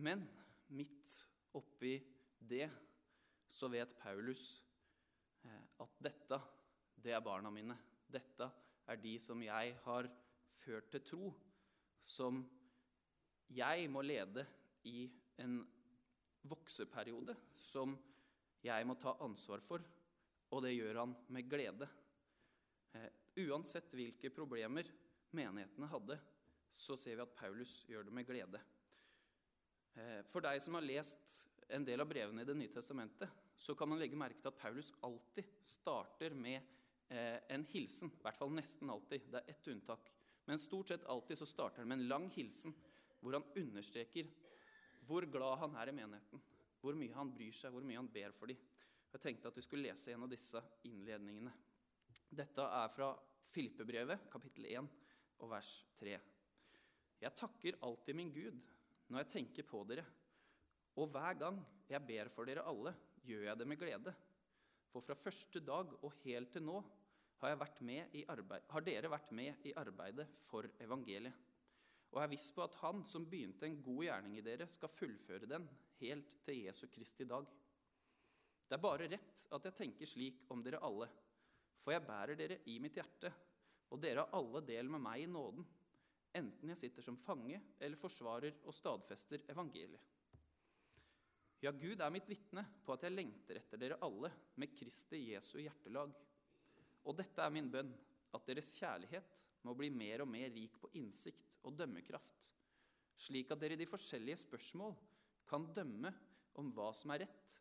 Men 0.00 0.24
midt 0.72 1.14
oppi 1.56 1.98
det 2.40 2.66
så 3.50 3.68
vet 3.68 3.96
Paulus 3.98 4.62
eh, 5.44 5.64
at 5.82 5.89
det 7.02 7.14
er 7.16 7.24
barna 7.24 7.50
mine. 7.52 7.76
Dette 8.10 8.48
er 8.90 9.00
de 9.00 9.14
som 9.22 9.42
jeg 9.42 9.74
har 9.84 10.08
ført 10.60 10.90
til 10.92 11.04
tro, 11.06 11.30
som 12.02 12.42
jeg 13.50 13.88
må 13.90 14.02
lede 14.04 14.44
i 14.88 15.04
en 15.42 15.60
vokseperiode, 16.48 17.36
som 17.56 17.96
jeg 18.64 18.86
må 18.86 18.96
ta 19.00 19.16
ansvar 19.24 19.62
for, 19.64 19.84
og 20.50 20.64
det 20.64 20.74
gjør 20.74 21.02
han 21.02 21.14
med 21.32 21.48
glede. 21.48 21.88
Eh, 22.96 23.08
uansett 23.46 23.92
hvilke 23.94 24.32
problemer 24.34 24.88
menighetene 25.36 25.88
hadde, 25.90 26.18
så 26.70 26.96
ser 26.98 27.18
vi 27.18 27.24
at 27.24 27.36
Paulus 27.36 27.80
gjør 27.88 28.08
det 28.08 28.14
med 28.14 28.26
glede. 28.28 28.60
Eh, 29.94 30.20
for 30.30 30.44
deg 30.44 30.60
som 30.62 30.76
har 30.78 30.86
lest 30.86 31.44
en 31.70 31.86
del 31.86 32.02
av 32.02 32.10
brevene 32.10 32.42
i 32.42 32.48
Det 32.48 32.56
nye 32.58 32.72
testamentet, 32.74 33.30
så 33.56 33.76
kan 33.78 33.90
man 33.90 34.00
legge 34.00 34.18
merke 34.18 34.40
til 34.40 34.50
at 34.50 34.58
Paulus 34.58 34.90
alltid 35.06 35.46
starter 35.62 36.34
med 36.34 36.79
en 37.10 37.64
hilsen. 37.72 38.10
I 38.14 38.22
hvert 38.22 38.38
fall 38.38 38.52
nesten 38.54 38.90
alltid. 38.92 39.26
Det 39.30 39.40
er 39.40 39.50
ett 39.50 39.68
unntak. 39.72 40.10
Men 40.46 40.58
stort 40.58 40.92
sett 40.92 41.06
alltid 41.10 41.38
så 41.38 41.46
starter 41.46 41.82
han 41.82 41.90
med 41.90 42.00
en 42.00 42.08
lang 42.08 42.28
hilsen 42.34 42.74
hvor 43.20 43.36
han 43.36 43.46
understreker 43.58 44.28
hvor 45.06 45.26
glad 45.26 45.58
han 45.64 45.74
er 45.80 45.90
i 45.90 45.94
menigheten. 45.96 46.42
Hvor 46.80 46.96
mye 46.96 47.16
han 47.16 47.32
bryr 47.34 47.54
seg, 47.54 47.74
hvor 47.74 47.84
mye 47.84 47.98
han 47.98 48.08
ber 48.12 48.32
for 48.36 48.50
dem. 48.50 48.58
Jeg 49.10 49.22
tenkte 49.24 49.50
at 49.50 49.56
vi 49.58 49.64
skulle 49.66 49.88
lese 49.88 50.14
en 50.14 50.24
av 50.24 50.30
disse 50.30 50.62
innledningene. 50.86 51.52
Dette 52.30 52.62
er 52.62 52.92
fra 52.94 53.10
Filippebrevet, 53.50 54.28
kapittel 54.30 54.68
1, 54.70 54.88
og 55.42 55.50
vers 55.50 55.72
3. 55.98 56.14
Jeg 57.20 57.36
takker 57.36 57.80
alltid 57.84 58.16
min 58.16 58.30
Gud 58.32 58.60
når 59.10 59.24
jeg 59.24 59.30
tenker 59.32 59.66
på 59.66 59.82
dere, 59.88 60.04
og 60.94 61.10
hver 61.10 61.34
gang 61.40 61.58
jeg 61.90 62.06
ber 62.06 62.30
for 62.30 62.46
dere 62.46 62.62
alle, 62.70 62.94
gjør 63.26 63.48
jeg 63.48 63.58
det 63.58 63.66
med 63.66 63.80
glede. 63.80 64.14
For 64.90 65.02
fra 65.02 65.16
første 65.18 65.62
dag 65.66 65.90
og 65.98 66.14
helt 66.22 66.52
til 66.54 66.64
nå 66.66 66.78
har, 67.40 67.62
arbeid, 68.34 68.66
har 68.68 68.84
dere 68.84 69.10
vært 69.12 69.30
med 69.36 69.66
i 69.68 69.72
arbeidet 69.78 70.26
for 70.44 70.68
evangeliet. 70.80 71.46
Og 72.10 72.18
er 72.22 72.30
viss 72.32 72.48
på 72.52 72.64
at 72.64 72.74
Han 72.82 73.04
som 73.06 73.26
begynte 73.30 73.68
en 73.68 73.78
god 73.82 74.04
gjerning 74.04 74.36
i 74.38 74.44
dere, 74.44 74.66
skal 74.66 74.90
fullføre 74.90 75.46
den 75.48 75.68
helt 76.00 76.36
til 76.44 76.64
Jesu 76.66 76.86
Kristi 76.90 77.26
dag. 77.28 77.46
Det 78.66 78.76
er 78.76 78.82
bare 78.82 79.08
rett 79.10 79.46
at 79.50 79.66
jeg 79.66 79.78
tenker 79.78 80.06
slik 80.06 80.44
om 80.50 80.62
dere 80.62 80.82
alle, 80.86 81.08
for 81.80 81.94
jeg 81.94 82.06
bærer 82.06 82.38
dere 82.38 82.60
i 82.70 82.78
mitt 82.82 82.98
hjerte, 82.98 83.32
og 83.90 84.02
dere 84.02 84.24
har 84.24 84.36
alle 84.38 84.62
del 84.66 84.90
med 84.90 85.02
meg 85.02 85.24
i 85.24 85.30
nåden, 85.30 85.64
enten 86.38 86.70
jeg 86.70 86.78
sitter 86.78 87.02
som 87.02 87.18
fange 87.18 87.58
eller 87.80 87.98
forsvarer 87.98 88.60
og 88.62 88.74
stadfester 88.74 89.42
evangeliet. 89.50 90.02
Ja, 91.60 91.72
Gud 91.76 92.00
er 92.00 92.12
mitt 92.14 92.28
vitne 92.30 92.62
på 92.86 92.94
at 92.94 93.02
jeg 93.04 93.12
lengter 93.12 93.58
etter 93.60 93.80
dere 93.80 93.98
alle 94.06 94.30
med 94.56 94.72
Kristi 94.72 95.26
Jesu 95.34 95.58
hjertelag. 95.60 96.14
Og 97.08 97.16
dette 97.16 97.42
er 97.42 97.52
min 97.54 97.70
bønn, 97.72 97.90
at 98.34 98.46
deres 98.46 98.72
kjærlighet 98.78 99.44
må 99.66 99.74
bli 99.76 99.90
mer 99.92 100.22
og 100.24 100.30
mer 100.30 100.50
rik 100.54 100.76
på 100.80 100.90
innsikt 101.00 101.56
og 101.66 101.74
dømmekraft, 101.78 102.50
slik 103.20 103.50
at 103.52 103.60
dere 103.60 103.76
i 103.76 103.80
de 103.80 103.88
forskjellige 103.88 104.44
spørsmål 104.44 104.94
kan 105.50 105.66
dømme 105.76 106.12
om 106.60 106.70
hva 106.76 106.90
som 106.96 107.12
er 107.14 107.24
rett. 107.24 107.56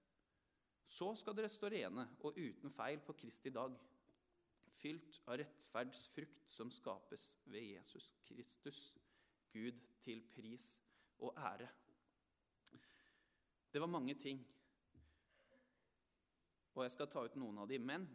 Så 0.89 1.11
skal 1.17 1.35
dere 1.37 1.49
stå 1.51 1.69
rene 1.71 2.05
og 2.25 2.37
uten 2.37 2.71
feil 2.73 3.01
på 3.05 3.15
Kristi 3.17 3.51
dag, 3.53 3.75
fylt 4.79 5.19
av 5.27 5.39
rettferdsfrukt 5.41 6.47
som 6.49 6.71
skapes 6.71 7.33
ved 7.49 7.73
Jesus 7.75 8.11
Kristus, 8.27 8.93
Gud 9.51 9.81
til 10.05 10.21
pris 10.31 10.71
og 11.19 11.35
ære. 11.37 11.67
Det 13.73 13.81
var 13.81 13.91
mange 13.91 14.15
ting, 14.17 14.39
og 16.73 16.85
jeg 16.85 16.93
skal 16.95 17.09
ta 17.11 17.25
ut 17.25 17.35
noen 17.37 17.59
av 17.61 17.67
dem. 17.69 17.85
Men 17.85 18.07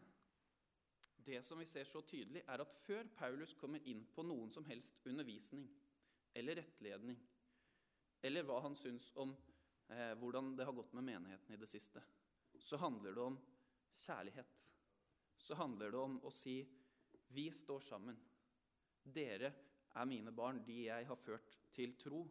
det 1.24 1.42
som 1.42 1.58
vi 1.58 1.66
ser 1.66 1.84
så 1.88 2.02
tydelig, 2.04 2.42
er 2.46 2.60
at 2.62 2.76
før 2.84 3.08
Paulus 3.16 3.54
kommer 3.58 3.82
inn 3.88 4.04
på 4.14 4.24
noen 4.26 4.50
som 4.52 4.64
helst 4.68 5.00
undervisning 5.08 5.66
eller 6.34 6.58
rettledning, 6.60 7.18
eller 8.24 8.46
hva 8.46 8.60
han 8.64 8.76
syns 8.76 9.10
om 9.20 9.34
eh, 9.88 10.12
hvordan 10.20 10.54
det 10.56 10.66
har 10.66 10.76
gått 10.76 10.94
med 10.96 11.06
menigheten 11.06 11.54
i 11.54 11.60
det 11.60 11.68
siste, 11.70 12.02
så 12.60 12.78
handler 12.80 13.14
det 13.14 13.24
om 13.24 13.38
kjærlighet. 13.94 14.70
Så 15.36 15.54
handler 15.58 15.92
det 15.92 16.00
om 16.00 16.18
å 16.24 16.32
si 16.32 16.58
vi 17.34 17.48
står 17.52 17.80
sammen. 17.84 18.18
Dere 19.02 19.52
er 19.94 20.08
mine 20.08 20.32
barn, 20.32 20.62
de 20.66 20.84
jeg 20.86 21.06
har 21.06 21.20
ført 21.20 21.58
til 21.74 21.96
tro. 22.00 22.22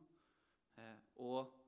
Eh, 0.80 1.00
og 1.22 1.60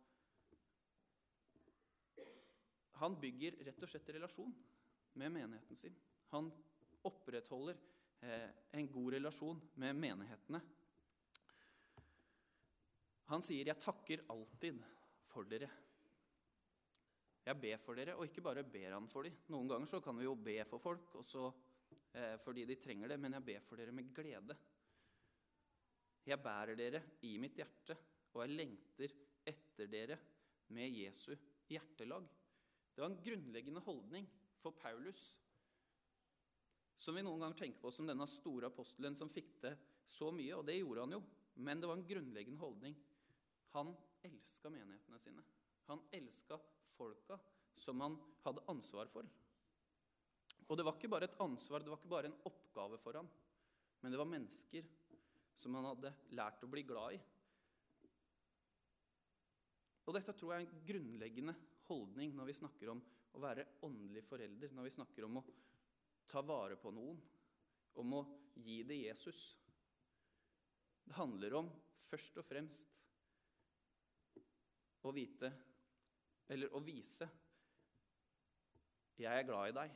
han 3.01 3.17
bygger 3.19 3.59
rett 3.67 3.83
og 3.83 3.91
slett 3.91 4.09
relasjon 4.15 4.53
med 5.19 5.31
menigheten 5.31 5.79
sin. 5.79 5.95
Han 6.31 6.49
opprettholder 7.09 7.77
eh, 8.21 8.49
en 8.79 8.89
god 8.91 9.13
relasjon 9.17 9.61
med 9.81 9.95
menighetene. 9.95 10.61
Han 13.31 13.41
sier 13.41 13.65
'jeg 13.65 13.81
takker 13.81 14.25
alltid 14.29 14.83
for 15.25 15.43
dere'. 15.49 15.71
Jeg 17.45 17.61
ber 17.61 17.77
for 17.77 17.97
dere, 17.97 18.15
og 18.17 18.25
ikke 18.25 18.41
bare 18.41 18.63
ber 18.63 18.93
han 18.93 19.07
for 19.07 19.23
dem. 19.23 19.33
Noen 19.53 19.67
ganger 19.69 19.89
så 19.89 20.01
kan 20.01 20.17
vi 20.17 20.25
jo 20.25 20.35
be 20.35 20.63
for 20.65 20.81
folk 20.81 21.11
så, 21.23 21.53
eh, 22.13 22.37
fordi 22.37 22.65
de 22.65 22.75
trenger 22.75 23.07
det, 23.07 23.19
men 23.19 23.33
jeg 23.33 23.45
ber 23.45 23.59
for 23.59 23.75
dere 23.75 23.91
med 23.91 24.13
glede. 24.13 24.57
Jeg 26.25 26.41
bærer 26.41 26.75
dere 26.75 27.03
i 27.21 27.37
mitt 27.37 27.55
hjerte, 27.55 27.97
og 28.33 28.41
jeg 28.41 28.57
lengter 28.57 29.11
etter 29.45 29.87
dere 29.87 30.17
med 30.69 30.89
Jesu 30.89 31.35
hjertelag. 31.69 32.25
Det 32.95 33.03
var 33.03 33.11
en 33.11 33.21
grunnleggende 33.21 33.81
holdning 33.85 34.27
for 34.57 34.71
Paulus, 34.71 35.35
som 37.05 37.15
vi 37.15 37.21
noen 37.21 37.43
ganger 37.43 37.59
tenker 37.59 37.81
på 37.83 37.91
som 37.93 38.07
denne 38.09 38.25
store 38.29 38.71
apostelen 38.71 39.13
som 39.17 39.29
fikk 39.29 39.59
det 39.61 39.75
så 40.09 40.31
mye, 40.33 40.55
og 40.57 40.65
det 40.65 40.79
gjorde 40.79 41.03
han 41.05 41.13
jo. 41.13 41.21
Men 41.61 41.81
det 41.81 41.89
var 41.89 41.99
en 41.99 42.07
grunnleggende 42.07 42.61
holdning. 42.61 42.95
Han 43.75 43.91
elska 44.25 44.71
menighetene 44.73 45.19
sine. 45.21 45.43
Han 45.85 46.01
elska 46.17 46.57
folka 46.95 47.37
som 47.77 48.01
han 48.01 48.17
hadde 48.45 48.63
ansvar 48.71 49.11
for. 49.11 49.27
Og 50.65 50.77
det 50.79 50.85
var 50.87 50.97
ikke 50.97 51.11
bare 51.13 51.29
et 51.29 51.39
ansvar, 51.43 51.83
det 51.83 51.91
var 51.93 52.01
ikke 52.01 52.13
bare 52.15 52.31
en 52.31 52.39
oppgave 52.49 52.97
for 53.03 53.19
ham, 53.19 53.27
men 54.01 54.11
det 54.11 54.17
var 54.17 54.29
mennesker 54.31 54.87
som 55.55 55.77
han 55.77 55.85
hadde 55.91 56.13
lært 56.33 56.63
å 56.65 56.69
bli 56.71 56.81
glad 56.87 57.19
i. 57.19 57.19
Og 60.05 60.17
dette 60.17 60.33
tror 60.37 60.55
jeg 60.55 60.63
er 60.63 60.65
en 60.65 60.87
grunnleggende 60.89 61.53
holdning 61.85 62.33
når 62.33 62.49
vi 62.49 62.57
snakker 62.57 62.91
om 62.95 63.03
å 63.35 63.43
være 63.43 63.67
åndelig 63.85 64.25
forelder, 64.25 64.73
når 64.73 64.89
vi 64.89 64.95
snakker 64.95 65.27
om 65.27 65.37
å 65.37 65.45
ta 66.27 66.41
vare 66.45 66.77
på 66.79 66.91
noen, 66.93 67.19
om 68.01 68.13
å 68.17 68.21
gi 68.55 68.81
det 68.87 68.97
Jesus. 69.05 69.41
Det 71.05 71.15
handler 71.19 71.59
om 71.61 71.69
først 72.09 72.39
og 72.41 72.47
fremst 72.47 73.01
å 75.05 75.13
vite, 75.15 75.51
eller 76.49 76.73
å 76.75 76.81
vise 76.85 77.27
Jeg 79.15 79.31
er 79.31 79.45
glad 79.47 79.69
i 79.69 79.75
deg. 79.77 79.91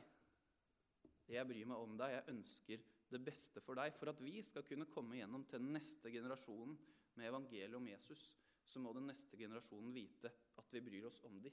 Jeg 1.28 1.46
bryr 1.46 1.66
meg 1.68 1.82
om 1.82 1.96
deg. 2.00 2.14
Jeg 2.14 2.32
ønsker 2.32 2.84
det 3.12 3.18
beste 3.20 3.60
for 3.60 3.76
deg. 3.76 3.92
For 3.98 4.08
at 4.08 4.22
vi 4.24 4.40
skal 4.42 4.64
kunne 4.64 4.88
komme 4.88 5.18
gjennom 5.18 5.44
til 5.44 5.60
den 5.60 5.74
neste 5.76 6.08
generasjonen 6.08 6.78
med 7.18 7.28
evangeliet 7.28 7.76
om 7.76 7.88
Jesus, 7.90 8.30
så 8.64 8.80
må 8.80 8.94
den 8.96 9.10
neste 9.10 9.36
generasjonen 9.36 9.92
vite 9.92 10.30
at 10.56 10.72
vi 10.72 10.82
bryr 10.86 11.10
oss 11.10 11.20
om 11.28 11.36
dem. 11.42 11.52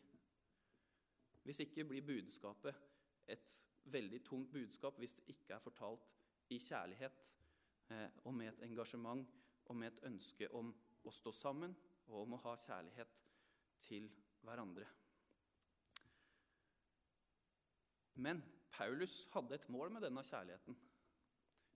Hvis 1.43 1.59
ikke 1.65 1.85
blir 1.87 2.07
budskapet 2.07 2.75
et 3.27 3.51
veldig 3.91 4.21
tungt 4.25 4.51
budskap 4.53 4.99
hvis 5.01 5.17
det 5.19 5.27
ikke 5.33 5.55
er 5.55 5.63
fortalt 5.63 6.07
i 6.53 6.59
kjærlighet 6.63 7.31
eh, 7.91 8.09
og 8.25 8.35
med 8.35 8.53
et 8.53 8.63
engasjement 8.69 9.25
og 9.67 9.75
med 9.75 9.91
et 9.91 10.03
ønske 10.09 10.49
om 10.55 10.71
å 11.07 11.13
stå 11.13 11.33
sammen 11.35 11.75
og 12.07 12.21
om 12.21 12.35
å 12.37 12.43
ha 12.45 12.55
kjærlighet 12.61 13.17
til 13.83 14.07
hverandre. 14.45 14.87
Men 18.17 18.41
Paulus 18.73 19.25
hadde 19.33 19.57
et 19.57 19.67
mål 19.73 19.91
med 19.93 20.05
denne 20.05 20.23
kjærligheten. 20.25 20.77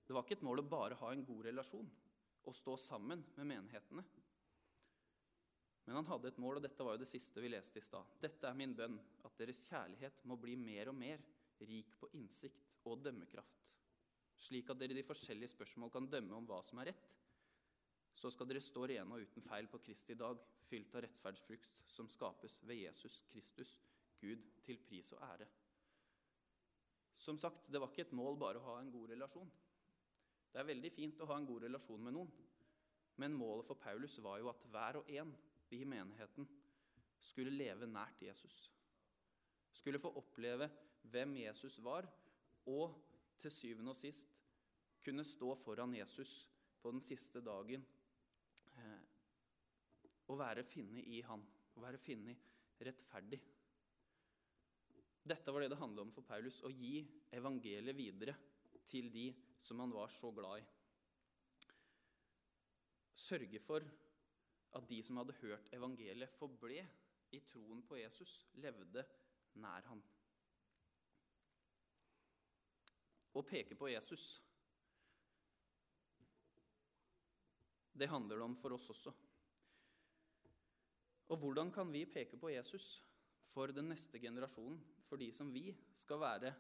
Det 0.08 0.16
var 0.16 0.26
ikke 0.26 0.40
et 0.40 0.48
mål 0.48 0.64
å 0.64 0.70
bare 0.72 0.98
ha 1.02 1.12
en 1.14 1.26
god 1.26 1.46
relasjon 1.50 1.90
og 2.42 2.56
stå 2.58 2.76
sammen 2.80 3.22
med 3.36 3.48
menighetene. 3.52 4.04
Men 5.86 5.98
han 5.98 6.10
hadde 6.10 6.32
et 6.32 6.40
mål, 6.42 6.58
og 6.58 6.66
dette 6.66 6.86
var 6.86 6.96
jo 6.96 7.04
det 7.04 7.10
siste 7.10 7.42
vi 7.42 7.50
leste 7.52 7.82
i 7.82 7.86
stad. 7.86 8.10
Dette 8.22 8.48
er 8.48 8.58
min 8.58 8.74
bønn, 8.78 8.98
at 9.26 9.38
deres 9.38 9.62
kjærlighet 9.70 10.22
må 10.30 10.38
bli 10.42 10.56
mer 10.58 10.92
og 10.92 10.98
mer 10.98 11.22
rik 11.70 11.96
på 12.00 12.10
innsikt 12.18 12.68
og 12.90 13.04
dømmekraft, 13.06 13.66
slik 14.42 14.70
at 14.74 14.80
dere 14.82 14.96
i 14.96 15.00
de 15.02 15.06
forskjellige 15.08 15.54
spørsmål 15.54 15.92
kan 15.94 16.10
dømme 16.10 16.38
om 16.38 16.48
hva 16.50 16.62
som 16.66 16.82
er 16.82 16.92
rett. 16.92 17.10
Så 18.14 18.32
skal 18.34 18.50
dere 18.50 18.64
stå 18.64 18.88
rene 18.90 19.16
og 19.16 19.24
uten 19.24 19.46
feil 19.46 19.70
på 19.72 19.80
Kristi 19.86 20.18
dag, 20.20 20.40
fylt 20.68 20.96
av 20.96 21.06
rettferdsfrukt 21.06 21.82
som 21.90 22.10
skapes 22.12 22.60
ved 22.68 22.84
Jesus 22.84 23.22
Kristus, 23.32 23.78
Gud 24.22 24.44
til 24.66 24.80
pris 24.86 25.12
og 25.16 25.24
ære. 25.26 25.48
Som 27.16 27.38
sagt, 27.38 27.68
det 27.70 27.80
var 27.82 27.92
ikke 27.92 28.08
et 28.08 28.18
mål 28.18 28.38
bare 28.42 28.60
å 28.60 28.68
ha 28.70 28.80
en 28.82 28.92
god 28.94 29.14
relasjon. 29.14 29.50
Det 30.52 30.60
er 30.60 30.68
veldig 30.68 30.92
fint 30.92 31.22
å 31.22 31.28
ha 31.30 31.38
en 31.38 31.48
god 31.48 31.68
relasjon 31.68 32.04
med 32.04 32.16
noen, 32.16 32.32
men 33.22 33.38
målet 33.38 33.68
for 33.68 33.80
Paulus 33.80 34.18
var 34.24 34.40
jo 34.42 34.50
at 34.52 34.66
hver 34.74 35.00
og 35.00 35.10
en 35.14 35.32
i 35.72 35.84
menigheten 35.88 36.48
skulle 37.22 37.54
leve 37.54 37.88
nært 37.88 38.24
Jesus. 38.26 38.56
Skulle 39.82 40.02
få 40.02 40.12
oppleve 40.20 40.70
hvem 41.10 41.40
Jesus 41.42 41.80
var, 41.82 42.06
og 42.70 42.94
til 43.42 43.54
syvende 43.54 43.96
og 43.96 43.98
sist 43.98 44.36
kunne 45.02 45.26
stå 45.26 45.56
foran 45.58 45.96
Jesus 45.98 46.44
på 46.82 46.92
den 46.94 47.02
siste 47.02 47.42
dagen 47.42 47.82
eh, 48.78 49.00
og 50.30 50.38
være 50.38 50.64
funnet 50.64 51.08
i 51.10 51.24
han, 51.26 51.42
og 51.74 51.82
være 51.82 51.98
funnet 51.98 52.46
rettferdig. 52.86 53.40
Dette 55.22 55.54
var 55.54 55.66
det 55.66 55.72
det 55.74 55.80
handlet 55.82 56.06
om 56.06 56.14
for 56.14 56.26
Paulus, 56.26 56.62
å 56.62 56.70
gi 56.70 57.02
evangeliet 57.34 57.98
videre 57.98 58.38
til 58.90 59.10
de 59.14 59.28
som 59.62 59.82
han 59.82 59.94
var 59.94 60.14
så 60.14 60.32
glad 60.34 60.62
i. 60.62 60.70
Sørge 63.18 63.62
for 63.62 63.86
at 64.78 64.88
de 64.90 65.02
som 65.04 65.20
hadde 65.20 65.38
hørt 65.42 65.74
evangeliet, 65.76 66.38
forble 66.38 66.86
i 67.34 67.42
troen 67.50 67.82
på 67.88 68.00
Jesus, 68.00 68.46
levde 68.62 69.04
nær 69.60 69.88
han. 69.90 70.02
Å 73.32 73.44
peke 73.48 73.78
på 73.80 73.90
Jesus, 73.92 74.42
det 77.96 78.10
handler 78.12 78.40
det 78.40 78.48
om 78.48 78.56
for 78.60 78.76
oss 78.76 78.90
også. 78.92 79.14
Og 81.32 81.40
hvordan 81.40 81.72
kan 81.72 81.92
vi 81.94 82.04
peke 82.12 82.36
på 82.40 82.52
Jesus 82.52 82.98
for 83.54 83.72
den 83.72 83.88
neste 83.92 84.20
generasjonen, 84.20 84.80
for 85.08 85.20
de 85.20 85.30
som 85.36 85.52
vi 85.54 85.70
skal 85.96 86.20
være 86.20 86.52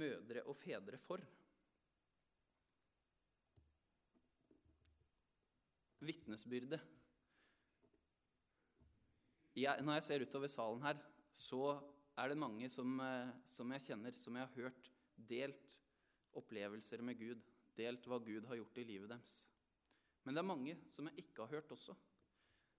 mødre 0.00 0.44
og 0.48 0.56
fedre 0.56 1.00
for? 1.02 1.20
Vitnesbyrde. 6.00 6.78
Når 9.58 9.94
jeg 9.98 10.06
ser 10.06 10.24
utover 10.24 10.48
salen 10.48 10.84
her, 10.86 11.00
så 11.32 11.78
er 12.18 12.30
det 12.32 12.40
mange 12.40 12.68
som, 12.72 12.98
eh, 13.00 13.30
som 13.46 13.70
jeg 13.72 13.86
kjenner, 13.90 14.16
som 14.16 14.36
jeg 14.36 14.46
har 14.46 14.56
hørt 14.64 14.90
delt 15.28 15.76
opplevelser 16.38 17.02
med 17.02 17.18
Gud, 17.18 17.42
delt 17.78 18.06
hva 18.06 18.18
Gud 18.22 18.46
har 18.48 18.58
gjort 18.58 18.78
i 18.78 18.86
livet 18.86 19.12
deres. 19.12 19.46
Men 20.24 20.34
det 20.34 20.42
er 20.42 20.50
mange 20.50 20.76
som 20.90 21.08
jeg 21.08 21.24
ikke 21.24 21.44
har 21.46 21.58
hørt 21.58 21.72
også. 21.72 21.94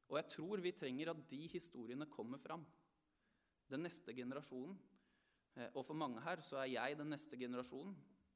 Og 0.09 0.17
jeg 0.17 0.27
tror 0.33 0.63
vi 0.63 0.73
trenger 0.75 1.11
at 1.11 1.21
de 1.29 1.41
historiene 1.47 2.09
kommer 2.09 2.41
fram. 2.41 2.65
Den 3.69 3.85
neste 3.85 4.13
generasjonen. 4.17 4.77
Eh, 5.55 5.69
og 5.73 5.85
for 5.85 5.97
mange 5.97 6.21
her 6.25 6.41
så 6.45 6.63
er 6.63 6.73
jeg 6.73 6.97
den 6.97 7.13
neste 7.13 7.37
generasjonen, 7.37 7.95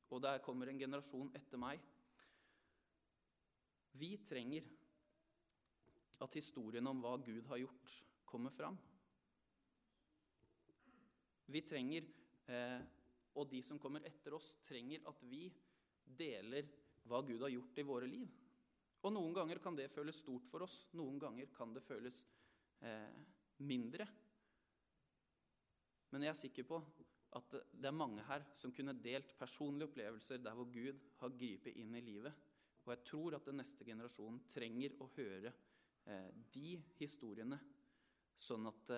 og 0.09 0.21
der 0.21 0.41
kommer 0.45 0.69
en 0.69 0.79
generasjon 0.79 1.31
etter 1.35 1.61
meg. 1.61 1.81
Vi 3.93 4.15
trenger 4.25 4.65
at 6.21 6.33
historien 6.37 6.87
om 6.87 7.01
hva 7.03 7.17
Gud 7.21 7.45
har 7.49 7.61
gjort, 7.61 7.93
kommer 8.25 8.53
fram. 8.53 8.77
Vi 11.45 11.61
trenger, 11.61 12.05
eh, 12.47 12.79
og 13.35 13.49
de 13.49 13.59
som 13.65 13.79
kommer 13.81 14.05
etter 14.07 14.35
oss, 14.37 14.55
trenger 14.63 15.03
at 15.09 15.23
vi 15.27 15.47
deler 16.03 16.69
hva 17.09 17.21
Gud 17.25 17.41
har 17.43 17.51
gjort 17.51 17.79
i 17.79 17.87
våre 17.87 18.07
liv. 18.07 18.29
Og 19.03 19.11
noen 19.11 19.33
ganger 19.35 19.59
kan 19.59 19.75
det 19.75 19.91
føles 19.91 20.21
stort 20.23 20.47
for 20.47 20.63
oss, 20.63 20.85
noen 20.95 21.17
ganger 21.19 21.49
kan 21.55 21.73
det 21.75 21.83
føles 21.83 22.21
eh, 22.79 23.11
mindre. 23.67 24.07
Men 26.13 26.23
jeg 26.23 26.31
er 26.31 26.39
sikker 26.39 26.69
på 26.69 26.79
at 27.33 27.57
det 27.73 27.89
er 27.89 27.97
mange 27.97 28.23
her 28.27 28.45
som 28.55 28.71
kunne 28.71 28.93
delt 29.01 29.33
personlige 29.39 29.89
opplevelser 29.89 30.39
der 30.45 30.55
hvor 30.55 30.69
Gud 30.71 31.01
har 31.19 31.35
gripet 31.35 31.75
inn 31.81 31.97
i 31.97 32.05
livet. 32.05 32.31
Og 32.85 32.93
jeg 32.93 33.03
tror 33.09 33.35
at 33.35 33.47
den 33.49 33.59
neste 33.59 33.87
generasjonen 33.87 34.43
trenger 34.51 34.95
å 35.01 35.09
høre 35.17 35.51
eh, 36.05 36.29
de 36.53 36.77
historiene, 36.99 37.59
sånn 38.39 38.67
at 38.69 38.91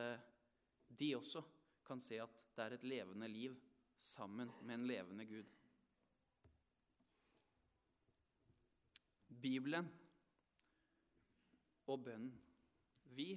de 0.90 1.10
også 1.18 1.42
kan 1.88 2.02
se 2.02 2.20
at 2.22 2.46
det 2.56 2.64
er 2.66 2.76
et 2.76 2.88
levende 2.88 3.28
liv 3.30 3.56
sammen 3.98 4.52
med 4.62 4.80
en 4.80 4.88
levende 4.88 5.26
Gud. 5.30 5.52
Bibelen 9.46 9.88
og 11.88 12.04
bønnen. 12.04 12.34
Vi 13.16 13.30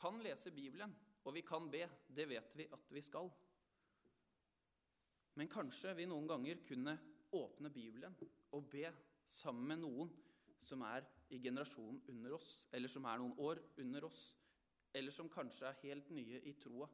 kan 0.00 0.22
lese 0.24 0.50
Bibelen, 0.50 0.94
og 1.24 1.34
vi 1.34 1.42
kan 1.44 1.68
be. 1.70 1.84
Det 2.08 2.28
vet 2.28 2.56
vi 2.56 2.66
at 2.72 2.90
vi 2.90 3.02
skal. 3.04 3.28
Men 5.34 5.48
kanskje 5.48 5.94
vi 5.96 6.08
noen 6.08 6.28
ganger 6.28 6.64
kunne 6.66 6.96
åpne 7.36 7.70
Bibelen 7.70 8.16
og 8.56 8.70
be 8.72 8.88
sammen 9.30 9.68
med 9.68 9.82
noen 9.84 10.10
som 10.60 10.82
er 10.84 11.06
i 11.30 11.38
generasjonen 11.40 12.00
under 12.08 12.34
oss, 12.36 12.68
eller 12.72 12.90
som 12.90 13.06
er 13.06 13.20
noen 13.20 13.36
år 13.38 13.60
under 13.80 14.04
oss, 14.08 14.22
eller 14.92 15.14
som 15.14 15.30
kanskje 15.30 15.68
er 15.68 15.78
helt 15.84 16.10
nye 16.12 16.40
i 16.48 16.56
troa. 16.60 16.88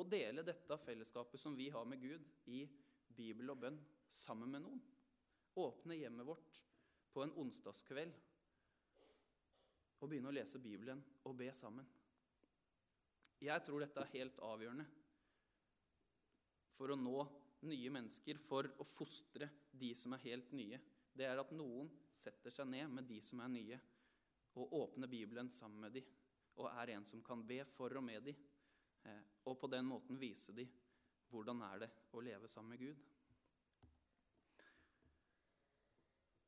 Og 0.00 0.08
dele 0.08 0.44
dette 0.46 0.78
fellesskapet 0.80 1.40
som 1.42 1.56
vi 1.56 1.68
har 1.72 1.84
med 1.84 2.00
Gud, 2.00 2.24
i 2.48 2.64
Bibel 3.12 3.52
og 3.52 3.60
bønn 3.60 3.76
sammen 4.08 4.48
med 4.54 4.64
noen. 4.64 4.80
Åpne 5.60 5.98
hjemmet 5.98 6.26
vårt 6.26 6.60
på 7.12 7.24
en 7.24 7.34
onsdagskveld 7.42 8.14
og 10.00 10.08
begynne 10.08 10.30
å 10.30 10.32
lese 10.32 10.60
Bibelen 10.62 11.02
og 11.28 11.36
be 11.36 11.50
sammen. 11.52 11.84
Jeg 13.44 13.64
tror 13.66 13.84
dette 13.84 14.00
er 14.00 14.14
helt 14.14 14.40
avgjørende 14.44 14.86
for 16.76 16.94
å 16.94 16.96
nå 16.96 17.18
nye 17.68 17.92
mennesker, 17.92 18.40
for 18.40 18.70
å 18.80 18.86
fostre 18.88 19.50
de 19.76 19.90
som 19.96 20.14
er 20.16 20.24
helt 20.30 20.54
nye 20.56 20.80
det 21.12 21.26
er 21.28 21.40
at 21.42 21.50
noen 21.52 21.90
setter 22.16 22.52
seg 22.54 22.68
ned 22.70 22.92
med 22.94 23.08
de 23.08 23.18
som 23.24 23.42
er 23.44 23.50
nye, 23.52 23.78
og 24.56 24.72
åpner 24.78 25.10
Bibelen 25.10 25.50
sammen 25.52 25.82
med 25.84 25.98
de, 25.98 26.02
og 26.56 26.70
er 26.70 26.94
en 26.94 27.04
som 27.08 27.20
kan 27.24 27.42
be 27.46 27.60
for 27.68 27.92
og 27.98 28.04
med 28.06 28.24
de, 28.24 28.34
og 29.48 29.56
på 29.58 29.70
den 29.72 29.86
måten 29.88 30.18
vise 30.20 30.54
de 30.56 30.66
hvordan 31.30 31.62
er 31.62 31.84
det 31.84 31.88
å 32.16 32.22
leve 32.24 32.48
sammen 32.50 32.74
med 32.74 32.82
Gud. 32.82 33.06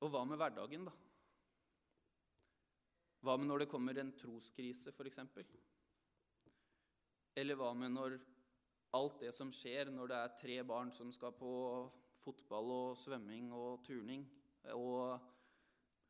Og 0.02 0.10
hva 0.10 0.24
med 0.26 0.40
hverdagen, 0.40 0.88
da? 0.88 0.94
Hva 3.22 3.36
med 3.38 3.46
når 3.46 3.62
det 3.62 3.70
kommer 3.70 4.00
en 4.02 4.10
troskrise, 4.18 4.90
f.eks.? 4.90 5.20
Eller 7.38 7.58
hva 7.58 7.70
med 7.78 7.94
når 7.94 8.18
alt 8.98 9.22
det 9.22 9.30
som 9.36 9.52
skjer 9.54 9.92
når 9.94 10.10
det 10.10 10.18
er 10.18 10.34
tre 10.40 10.56
barn 10.66 10.90
som 10.92 11.12
skal 11.14 11.32
på 11.38 11.52
fotball 12.22 12.74
og 12.74 12.98
svømming 12.98 13.52
og 13.54 13.84
turning, 13.86 14.26
og 14.74 15.22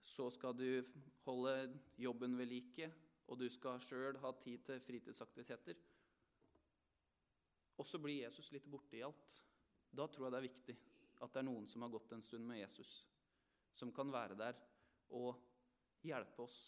så 0.03 0.29
skal 0.33 0.57
du 0.57 0.83
holde 1.27 1.55
jobben 2.01 2.35
ved 2.41 2.51
like, 2.51 2.89
og 3.29 3.39
du 3.39 3.47
skal 3.53 3.81
sjøl 3.81 4.19
ha 4.25 4.33
tid 4.41 4.65
til 4.67 4.81
fritidsaktiviteter. 4.83 5.77
Og 7.81 7.87
så 7.87 7.99
blir 7.99 8.23
Jesus 8.23 8.51
litt 8.53 8.67
borte 8.71 8.99
i 8.99 9.05
alt. 9.07 9.39
Da 9.93 10.07
tror 10.09 10.27
jeg 10.27 10.35
det 10.35 10.41
er 10.41 10.49
viktig 10.49 10.77
at 11.23 11.33
det 11.33 11.41
er 11.43 11.47
noen 11.47 11.69
som 11.71 11.85
har 11.85 11.93
gått 11.93 12.13
en 12.17 12.25
stund 12.25 12.47
med 12.49 12.59
Jesus, 12.59 12.93
som 13.73 13.93
kan 13.95 14.11
være 14.13 14.37
der 14.39 14.59
og 15.15 15.39
hjelpe 16.03 16.43
oss 16.43 16.59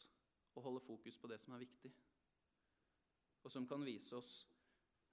å 0.54 0.62
holde 0.62 0.84
fokus 0.84 1.18
på 1.18 1.30
det 1.30 1.40
som 1.42 1.56
er 1.56 1.64
viktig. 1.64 1.90
Og 3.44 3.52
som 3.52 3.66
kan 3.68 3.82
vise 3.84 4.14
oss 4.16 4.34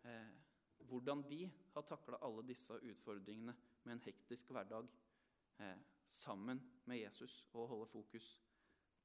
eh, 0.07 0.29
hvordan 0.87 1.23
de 1.29 1.45
har 1.73 1.87
takla 1.87 2.19
alle 2.21 2.45
disse 2.47 2.77
utfordringene 2.77 3.55
med 3.83 3.95
en 3.95 4.03
hektisk 4.05 4.53
hverdag 4.53 4.87
eh, 5.57 5.81
sammen 6.11 6.61
med 6.85 7.01
Jesus 7.01 7.45
og 7.53 7.69
holde 7.71 7.89
fokus 7.89 8.33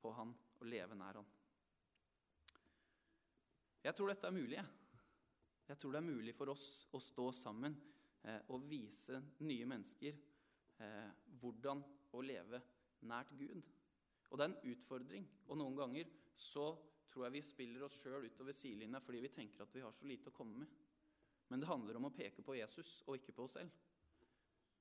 på 0.02 0.12
han 0.18 0.34
og 0.60 0.68
leve 0.68 0.98
nær 0.98 1.20
han. 1.20 1.28
Jeg 3.86 3.94
tror 3.94 4.10
dette 4.10 4.26
er 4.26 4.34
mulig. 4.34 4.58
Jeg 4.58 4.85
tror 5.82 5.96
det 5.96 5.98
er 5.98 6.06
mulig 6.06 6.34
for 6.36 6.52
oss 6.52 6.86
å 6.94 7.00
stå 7.02 7.30
sammen 7.34 7.74
eh, 8.22 8.38
og 8.54 8.68
vise 8.70 9.18
nye 9.42 9.66
mennesker 9.66 10.14
eh, 10.78 11.08
hvordan 11.40 11.82
å 12.14 12.22
leve 12.22 12.60
nært 13.10 13.32
Gud. 13.38 13.72
Og 14.30 14.38
det 14.38 14.46
er 14.46 14.52
en 14.52 14.72
utfordring. 14.72 15.26
Og 15.50 15.58
noen 15.58 15.78
ganger 15.78 16.12
så 16.38 16.68
tror 17.10 17.26
jeg 17.26 17.36
vi 17.38 17.42
spiller 17.48 17.86
oss 17.86 17.98
sjøl 18.02 18.28
utover 18.28 18.54
sidelinja 18.54 19.00
fordi 19.02 19.24
vi 19.24 19.32
tenker 19.34 19.64
at 19.64 19.74
vi 19.74 19.82
har 19.82 19.94
så 19.94 20.06
lite 20.06 20.30
å 20.30 20.36
komme 20.36 20.62
med. 20.62 20.70
Men 21.48 21.62
det 21.62 21.70
handler 21.70 21.98
om 21.98 22.08
å 22.08 22.14
peke 22.14 22.42
på 22.46 22.56
Jesus 22.58 23.00
og 23.06 23.18
ikke 23.18 23.34
på 23.34 23.46
oss 23.46 23.58
selv. 23.58 23.74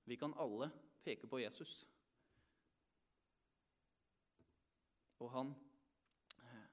Vi 0.05 0.17
kan 0.21 0.33
alle 0.37 0.69
peke 1.05 1.29
på 1.29 1.39
Jesus. 1.41 1.79
Og 5.23 5.31
han 5.33 5.53
eh, 6.43 6.65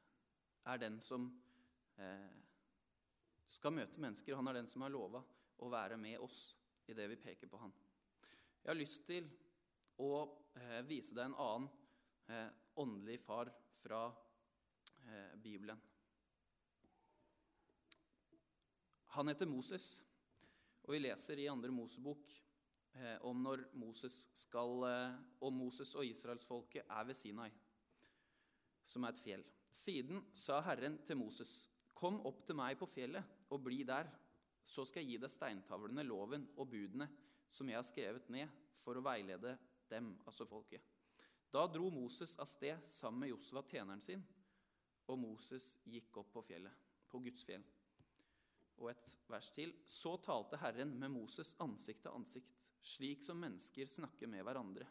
er 0.68 0.80
den 0.82 1.00
som 1.00 1.30
eh, 1.96 2.41
skal 3.52 3.74
møte 3.76 4.00
mennesker. 4.00 4.36
Han 4.38 4.48
er 4.48 4.60
den 4.60 4.70
som 4.70 4.84
har 4.84 4.92
lova 4.92 5.22
å 5.62 5.70
være 5.72 5.98
med 6.00 6.20
oss 6.24 6.52
i 6.88 6.96
det 6.96 7.06
vi 7.12 7.20
peker 7.20 7.50
på 7.50 7.60
han. 7.60 7.72
Jeg 8.62 8.70
har 8.70 8.78
lyst 8.78 9.06
til 9.06 9.28
å 10.02 10.12
eh, 10.56 10.80
vise 10.86 11.14
deg 11.16 11.28
en 11.28 11.38
annen 11.38 11.68
eh, 12.30 12.48
åndelig 12.80 13.18
far 13.22 13.50
fra 13.82 14.04
eh, 14.08 15.34
Bibelen. 15.42 15.80
Han 19.12 19.28
heter 19.28 19.50
Moses, 19.50 19.98
og 20.86 20.94
vi 20.94 21.02
leser 21.02 21.42
i 21.42 21.50
andre 21.52 21.74
Mosebok 21.74 22.30
eh, 22.96 23.18
om 23.28 23.42
når 23.44 23.66
Moses 23.76 24.22
skal, 24.44 24.86
eh, 24.88 25.18
og 25.44 25.52
Moses 25.52 25.92
og 25.98 26.06
israelsfolket 26.08 26.88
er 26.88 27.10
ved 27.10 27.18
Sinai, 27.18 27.50
som 28.88 29.04
er 29.04 29.12
et 29.12 29.20
fjell. 29.20 29.44
Siden 29.72 30.24
sa 30.36 30.62
Herren 30.64 30.96
til 31.04 31.20
Moses, 31.20 31.71
Kom 32.02 32.16
opp 32.26 32.40
til 32.42 32.56
meg 32.58 32.74
på 32.80 32.88
fjellet 32.90 33.52
og 33.54 33.60
bli 33.62 33.84
der, 33.86 34.08
så 34.66 34.82
skal 34.86 35.04
jeg 35.04 35.12
gi 35.12 35.18
deg 35.22 35.30
steintavlene, 35.30 36.02
loven 36.02 36.48
og 36.56 36.66
budene 36.72 37.06
som 37.46 37.68
jeg 37.70 37.78
har 37.78 37.86
skrevet 37.86 38.30
ned, 38.34 38.50
for 38.82 38.98
å 38.98 39.04
veilede 39.06 39.52
dem, 39.86 40.08
altså 40.26 40.48
folket. 40.50 40.82
Da 41.52 41.62
dro 41.70 41.92
Moses 41.94 42.32
av 42.42 42.48
sted 42.50 42.80
sammen 42.88 43.22
med 43.22 43.30
Josva, 43.30 43.62
tjeneren 43.68 44.02
sin, 44.02 44.24
og 45.12 45.20
Moses 45.20 45.76
gikk 45.86 46.18
opp 46.18 46.32
på 46.34 46.42
fjellet, 46.48 46.74
på 47.06 47.20
Guds 47.22 47.44
fjell. 47.46 47.62
Og 48.80 48.88
et 48.90 49.12
vers 49.30 49.52
til. 49.54 49.70
Så 49.86 50.16
talte 50.24 50.58
Herren 50.58 50.96
med 50.98 51.12
Moses 51.12 51.52
ansikt 51.62 52.02
til 52.02 52.16
ansikt, 52.16 52.72
slik 52.82 53.22
som 53.22 53.38
mennesker 53.38 53.86
snakker 53.86 54.30
med 54.32 54.42
hverandre. 54.48 54.88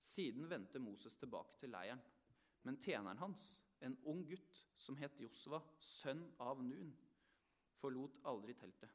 Siden 0.00 0.48
vendte 0.48 0.80
Moses 0.80 1.18
tilbake 1.20 1.60
til 1.60 1.74
leiren, 1.74 2.00
men 2.64 2.80
tjeneren 2.80 3.20
hans 3.20 3.63
en 3.80 3.96
ung 4.10 4.22
gutt 4.28 4.60
som 4.76 4.96
het 5.00 5.18
Josva, 5.20 5.60
sønn 5.78 6.22
av 6.42 6.62
Nun, 6.62 6.92
forlot 7.80 8.20
aldri 8.30 8.54
teltet. 8.58 8.92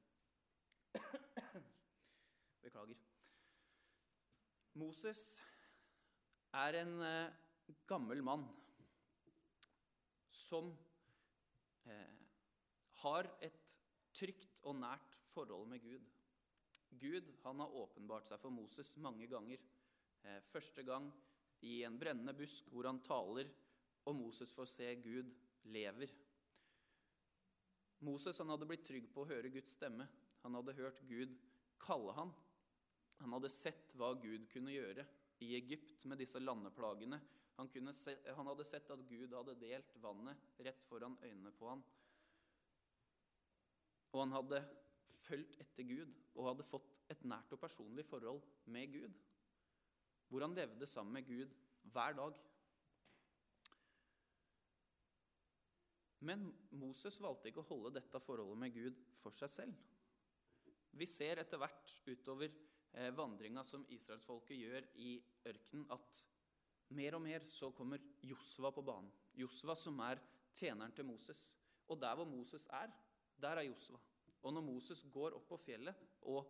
Beklager. 2.64 2.98
Moses 4.80 5.24
er 6.56 6.80
en 6.82 6.96
eh, 7.04 7.36
gammel 7.90 8.24
mann 8.26 8.46
som 10.30 10.72
eh, 11.86 12.16
har 13.04 13.30
et 13.46 13.76
trygt 14.16 14.62
og 14.68 14.80
nært 14.80 15.18
forhold 15.34 15.68
med 15.70 15.84
Gud. 15.84 16.06
Gud 17.00 17.30
han 17.44 17.62
har 17.62 17.76
åpenbart 17.84 18.28
seg 18.30 18.42
for 18.42 18.54
Moses 18.54 18.96
mange 18.98 19.28
ganger. 19.30 19.62
Eh, 20.24 20.40
første 20.52 20.84
gang 20.84 21.12
i 21.62 21.82
en 21.88 22.00
brennende 22.00 22.34
busk 22.34 22.70
hvor 22.74 22.88
han 22.90 23.02
taler 23.06 23.50
og 24.10 24.18
Moses 24.18 24.52
får 24.56 24.68
se 24.72 24.90
Gud 25.04 25.30
lever. 25.70 26.12
Moses 28.08 28.40
hadde 28.40 28.68
blitt 28.68 28.86
trygg 28.88 29.10
på 29.14 29.24
å 29.24 29.30
høre 29.30 29.52
Guds 29.54 29.76
stemme. 29.76 30.08
Han 30.44 30.56
hadde 30.56 30.78
hørt 30.78 31.02
Gud 31.08 31.36
kalle 31.84 32.16
han. 32.16 32.32
Han 33.20 33.36
hadde 33.36 33.52
sett 33.52 33.92
hva 34.00 34.14
Gud 34.20 34.48
kunne 34.52 34.74
gjøre 34.74 35.06
i 35.44 35.54
Egypt 35.60 36.06
med 36.08 36.22
disse 36.22 36.40
landeplagene. 36.40 37.20
Han, 37.60 37.70
se, 37.94 38.16
han 38.36 38.48
hadde 38.48 38.68
sett 38.68 38.92
at 38.94 39.02
Gud 39.08 39.34
hadde 39.36 39.58
delt 39.60 39.96
vannet 40.00 40.60
rett 40.64 40.84
foran 40.88 41.18
øynene 41.24 41.52
på 41.60 41.68
han. 41.68 41.82
Og 44.16 44.22
han 44.24 44.36
hadde 44.38 44.62
fulgt 45.26 45.60
etter 45.62 45.86
Gud 45.86 46.14
og 46.38 46.54
hadde 46.54 46.68
fått 46.68 46.96
et 47.12 47.26
nært 47.28 47.52
og 47.54 47.60
personlig 47.62 48.06
forhold 48.08 48.42
med 48.72 48.94
Gud. 48.96 49.18
Hvor 50.30 50.46
han 50.46 50.56
levde 50.56 50.88
sammen 50.88 51.20
med 51.20 51.28
Gud 51.28 51.52
hver 51.92 52.16
dag. 52.16 52.40
Men 56.26 56.50
Moses 56.76 57.20
valgte 57.24 57.50
ikke 57.50 57.64
å 57.64 57.70
holde 57.70 57.94
dette 58.00 58.20
forholdet 58.24 58.60
med 58.60 58.76
Gud 58.76 58.98
for 59.22 59.36
seg 59.36 59.52
selv. 59.54 59.78
Vi 61.00 61.08
ser 61.08 61.40
etter 61.40 61.62
hvert 61.62 61.94
utover 62.10 62.50
eh, 62.50 63.12
vandringa 63.16 63.64
som 63.64 63.86
israelsfolket 63.94 64.58
gjør 64.58 64.90
i 65.00 65.14
ørkenen, 65.48 65.88
at 65.96 66.24
mer 66.98 67.16
og 67.16 67.24
mer 67.24 67.46
så 67.48 67.70
kommer 67.78 68.04
Josva 68.26 68.74
på 68.76 68.84
banen. 68.84 69.12
Josva 69.38 69.78
som 69.78 70.00
er 70.04 70.20
tjeneren 70.58 70.96
til 70.96 71.08
Moses. 71.08 71.54
Og 71.88 72.00
der 72.02 72.18
hvor 72.18 72.28
Moses 72.28 72.66
er, 72.74 72.92
der 73.40 73.62
er 73.62 73.70
Josva. 73.70 74.00
Og 74.44 74.56
når 74.56 74.66
Moses 74.66 75.04
går 75.12 75.36
opp 75.38 75.48
på 75.52 75.60
fjellet 75.62 76.04
og 76.32 76.50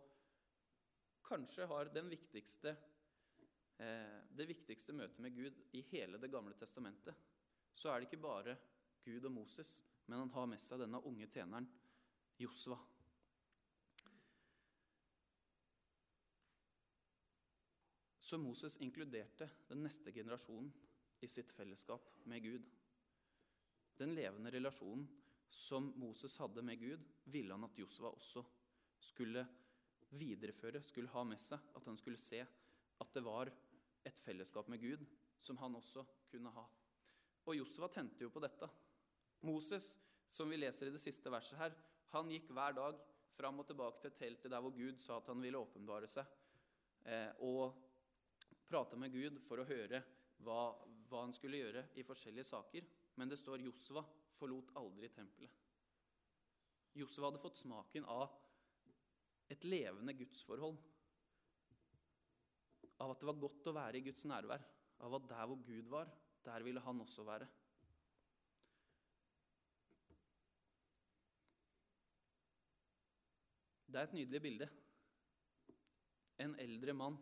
kanskje 1.26 1.68
har 1.70 1.92
viktigste, 2.08 2.74
eh, 3.78 4.18
det 4.30 4.48
viktigste 4.48 4.92
møtet 4.96 5.18
med 5.18 5.34
Gud 5.34 5.62
i 5.72 5.82
hele 5.92 6.18
Det 6.18 6.30
gamle 6.30 6.54
testamentet, 6.54 7.14
så 7.74 7.90
er 7.90 8.00
det 8.00 8.10
ikke 8.10 8.22
bare 8.22 8.56
Gud 9.04 9.24
og 9.24 9.32
Moses, 9.32 9.80
men 10.06 10.24
han 10.24 10.32
har 10.34 10.48
med 10.50 10.60
seg 10.62 10.82
denne 10.82 11.00
unge 11.06 11.28
tjeneren 11.30 11.68
Josva. 12.40 12.78
Så 18.30 18.38
Moses 18.38 18.76
inkluderte 18.78 19.48
den 19.68 19.82
neste 19.82 20.12
generasjonen 20.14 20.70
i 21.20 21.28
sitt 21.28 21.52
fellesskap 21.52 22.12
med 22.30 22.44
Gud. 22.44 22.66
Den 23.98 24.14
levende 24.14 24.52
relasjonen 24.54 25.08
som 25.50 25.90
Moses 25.98 26.36
hadde 26.38 26.62
med 26.62 26.78
Gud, 26.78 27.02
ville 27.24 27.56
han 27.56 27.66
at 27.66 27.78
Josva 27.78 28.12
også 28.14 28.44
skulle 29.02 29.42
videreføre, 30.14 30.82
skulle 30.86 31.10
ha 31.10 31.24
med 31.26 31.40
seg. 31.42 31.58
At 31.74 31.88
han 31.90 31.98
skulle 31.98 32.20
se 32.20 32.40
at 32.40 33.14
det 33.14 33.24
var 33.26 33.50
et 34.06 34.22
fellesskap 34.22 34.70
med 34.70 34.80
Gud 34.80 35.02
som 35.40 35.58
han 35.58 35.74
også 35.74 36.04
kunne 36.30 36.52
ha. 36.54 36.64
Og 37.48 37.56
Josva 37.56 37.88
tente 37.90 38.24
jo 38.24 38.30
på 38.30 38.42
dette. 38.44 38.68
Moses, 39.46 39.94
som 40.28 40.50
vi 40.50 40.58
leser 40.60 40.88
i 40.88 40.94
det 40.94 41.02
siste 41.02 41.32
verset 41.32 41.58
her, 41.58 41.74
han 42.12 42.30
gikk 42.30 42.50
hver 42.54 42.74
dag 42.76 42.98
fram 43.36 43.62
og 43.62 43.68
tilbake 43.68 44.02
til 44.04 44.16
teltet 44.18 44.52
der 44.52 44.62
hvor 44.62 44.74
Gud 44.74 44.98
sa 45.00 45.18
at 45.20 45.30
han 45.30 45.40
ville 45.42 45.60
åpenbare 45.60 46.08
seg, 46.10 46.26
eh, 47.08 47.30
og 47.46 47.76
prate 48.70 48.98
med 49.00 49.14
Gud 49.14 49.40
for 49.42 49.62
å 49.62 49.68
høre 49.68 50.02
hva, 50.44 50.60
hva, 51.08 51.24
han 51.24 51.34
skulle 51.34 51.60
gjøre 51.60 51.86
i 51.98 52.04
forskjellige 52.06 52.48
saker. 52.50 52.86
Men 53.18 53.30
det 53.30 53.40
står 53.40 53.64
Josva 53.64 54.04
forlot 54.38 54.70
aldri 54.80 55.10
tempelet. 55.12 55.52
Josva 56.96 57.28
hadde 57.28 57.42
fått 57.42 57.60
smaken 57.60 58.06
av 58.10 58.30
et 59.50 59.64
levende 59.66 60.14
gudsforhold. 60.18 60.78
Av 63.00 63.12
at 63.12 63.22
det 63.22 63.28
var 63.30 63.42
godt 63.42 63.70
å 63.70 63.76
være 63.76 63.98
i 63.98 64.04
Guds 64.06 64.26
nærvær. 64.30 64.62
Av 65.06 65.16
at 65.16 65.28
der 65.30 65.48
hvor 65.48 65.60
Gud 65.66 65.88
var, 65.90 66.10
der 66.44 66.66
ville 66.66 66.82
han 66.84 67.02
også 67.02 67.24
være. 67.26 67.48
Det 73.90 73.98
er 73.98 74.06
et 74.06 74.14
nydelig 74.14 74.40
bilde. 74.42 74.68
En 76.38 76.54
eldre 76.62 76.94
mann 76.94 77.18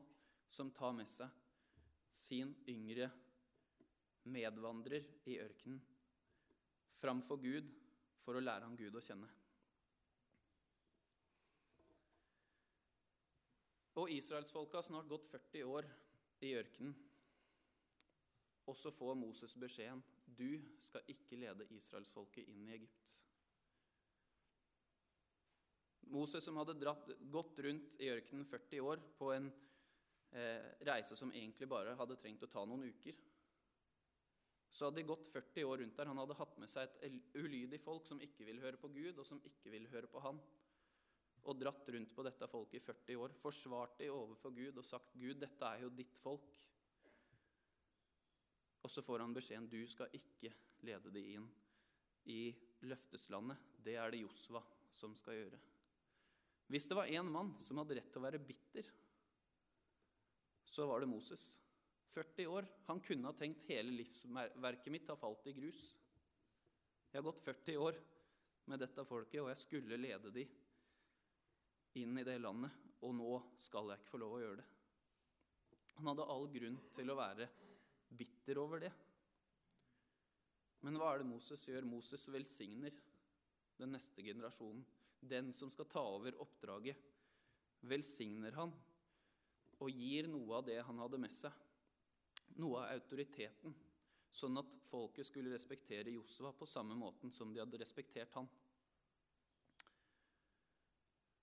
som 0.52 0.70
tar 0.76 0.92
med 0.96 1.08
seg 1.08 1.32
sin 2.12 2.52
yngre 2.68 3.08
medvandrer 4.28 5.06
i 5.30 5.38
ørkenen 5.40 5.80
framfor 6.98 7.40
Gud 7.40 7.68
for 8.20 8.36
å 8.36 8.42
lære 8.42 8.66
han 8.66 8.76
Gud 8.76 8.96
å 8.98 9.02
kjenne. 9.02 9.28
Og 13.98 14.12
israelsfolket 14.14 14.78
har 14.78 14.86
snart 14.86 15.08
gått 15.10 15.26
40 15.26 15.64
år 15.66 15.88
i 16.46 16.52
ørkenen. 16.58 16.94
Og 18.68 18.76
så 18.76 18.92
får 18.94 19.16
Moses 19.18 19.56
beskjeden 19.58 20.04
du 20.38 20.60
skal 20.84 21.06
ikke 21.08 21.38
lede 21.40 21.66
israelsfolket 21.74 22.50
inn 22.52 22.68
i 22.68 22.74
Egypt. 22.76 23.16
Moses 26.12 26.44
som 26.44 26.56
hadde 26.60 26.76
dratt, 26.78 27.10
gått 27.32 27.58
rundt 27.64 27.96
i 28.00 28.10
ørkenen 28.12 28.46
40 28.48 28.84
år 28.84 29.02
på 29.18 29.32
en 29.34 29.48
eh, 30.32 30.68
reise 30.88 31.16
som 31.16 31.32
egentlig 31.32 31.68
bare 31.68 31.96
hadde 31.98 32.16
trengt 32.20 32.44
å 32.46 32.50
ta 32.52 32.64
noen 32.64 32.88
uker. 32.88 33.18
Så 34.70 34.86
hadde 34.86 35.00
de 35.00 35.08
gått 35.08 35.26
40 35.32 35.64
år 35.64 35.82
rundt 35.82 35.96
der. 35.96 36.10
Han 36.10 36.20
hadde 36.20 36.36
hatt 36.38 36.56
med 36.60 36.70
seg 36.70 36.98
et 37.04 37.36
ulydig 37.36 37.80
folk 37.80 38.06
som 38.08 38.20
ikke 38.24 38.46
ville 38.48 38.62
høre 38.62 38.80
på 38.80 38.90
Gud, 38.92 39.16
og 39.18 39.26
som 39.26 39.40
ikke 39.44 39.72
ville 39.72 39.90
høre 39.92 40.10
på 40.12 40.22
han. 40.24 40.40
Og 41.48 41.56
dratt 41.56 41.88
rundt 41.94 42.12
på 42.14 42.24
dette 42.26 42.48
folket 42.50 42.82
i 42.82 42.84
40 42.84 43.22
år, 43.24 43.36
forsvart 43.40 43.96
de 44.02 44.10
overfor 44.12 44.52
Gud 44.56 44.76
og 44.76 44.84
sagt, 44.84 45.14
'Gud, 45.14 45.40
dette 45.40 45.64
er 45.64 45.86
jo 45.86 45.94
ditt 45.94 46.18
folk'. 46.20 46.66
Og 48.84 48.90
så 48.92 49.02
får 49.02 49.24
han 49.24 49.34
beskjeden, 49.34 49.68
'Du 49.68 49.86
skal 49.86 50.12
ikke 50.12 50.52
lede 50.84 51.10
de 51.10 51.24
inn 51.34 51.48
i 52.24 52.54
løfteslandet'. 52.82 53.64
Det 53.84 53.96
er 53.96 54.10
det 54.10 54.20
Josva 54.20 54.62
som 54.90 55.14
skal 55.16 55.34
gjøre. 55.34 55.58
Hvis 56.68 56.88
det 56.88 56.96
var 56.98 57.08
én 57.08 57.28
mann 57.32 57.54
som 57.64 57.80
hadde 57.80 57.96
rett 57.96 58.10
til 58.12 58.20
å 58.20 58.26
være 58.26 58.42
bitter, 58.44 58.88
så 60.68 60.84
var 60.88 61.00
det 61.00 61.08
Moses. 61.08 61.46
40 62.12 62.46
år. 62.52 62.68
Han 62.88 63.00
kunne 63.04 63.30
ha 63.30 63.36
tenkt 63.36 63.66
hele 63.68 63.92
livsverket 63.94 64.92
mitt 64.92 65.08
har 65.08 65.20
falt 65.20 65.46
i 65.48 65.56
grus. 65.56 65.80
Jeg 67.08 67.20
har 67.20 67.24
gått 67.24 67.44
40 67.44 67.80
år 67.80 68.00
med 68.68 68.82
dette 68.84 69.04
folket, 69.08 69.40
og 69.40 69.48
jeg 69.52 69.62
skulle 69.62 70.00
lede 70.00 70.32
de 70.34 70.44
inn 72.02 72.20
i 72.20 72.24
det 72.26 72.36
landet, 72.40 72.74
og 73.00 73.14
nå 73.16 73.32
skal 73.60 73.88
jeg 73.92 74.02
ikke 74.02 74.12
få 74.12 74.20
lov 74.20 74.36
å 74.36 74.42
gjøre 74.42 74.60
det. 74.60 74.66
Han 75.98 76.12
hadde 76.12 76.28
all 76.30 76.46
grunn 76.52 76.76
til 76.94 77.10
å 77.10 77.16
være 77.18 77.48
bitter 78.18 78.60
over 78.60 78.84
det. 78.84 78.92
Men 80.86 81.00
hva 81.00 81.10
er 81.10 81.22
det 81.22 81.30
Moses 81.32 81.64
gjør? 81.66 81.88
Moses 81.88 82.28
velsigner 82.30 82.94
den 83.80 83.96
neste 83.96 84.22
generasjonen. 84.22 84.84
Den 85.20 85.52
som 85.52 85.70
skal 85.70 85.88
ta 85.90 86.02
over 86.02 86.36
oppdraget, 86.42 86.96
velsigner 87.80 88.54
han 88.58 88.72
og 89.78 89.90
gir 89.94 90.26
noe 90.30 90.58
av 90.58 90.64
det 90.66 90.78
han 90.82 90.98
hadde 90.98 91.20
med 91.22 91.34
seg. 91.34 91.54
Noe 92.58 92.82
av 92.82 92.96
autoriteten, 92.96 93.74
sånn 94.30 94.58
at 94.58 94.74
folket 94.88 95.28
skulle 95.28 95.52
respektere 95.52 96.14
Josva 96.14 96.50
på 96.56 96.66
samme 96.66 96.96
måten 96.98 97.30
som 97.34 97.52
de 97.54 97.62
hadde 97.62 97.78
respektert 97.78 98.34
han. 98.34 98.48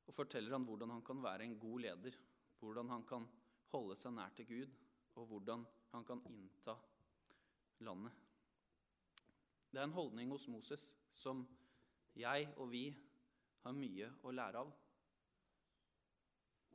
Og 0.06 0.14
forteller 0.14 0.54
han 0.54 0.68
hvordan 0.68 0.92
han 0.98 1.06
kan 1.06 1.24
være 1.24 1.48
en 1.48 1.58
god 1.60 1.86
leder, 1.88 2.18
hvordan 2.60 2.92
han 2.92 3.08
kan 3.08 3.26
holde 3.72 3.96
seg 4.00 4.14
nær 4.16 4.36
til 4.36 4.50
Gud, 4.50 4.76
og 5.16 5.32
hvordan 5.32 5.64
han 5.94 6.06
kan 6.06 6.22
innta 6.28 6.76
landet. 7.88 8.12
Det 9.72 9.80
er 9.80 9.88
en 9.88 9.96
holdning 9.96 10.32
hos 10.32 10.48
Moses 10.52 10.84
som 11.16 11.42
jeg 12.16 12.48
og 12.56 12.70
vi 12.72 12.86
har 13.66 13.76
mye 13.76 14.10
å 14.24 14.34
lære 14.34 14.62
av. 14.62 14.72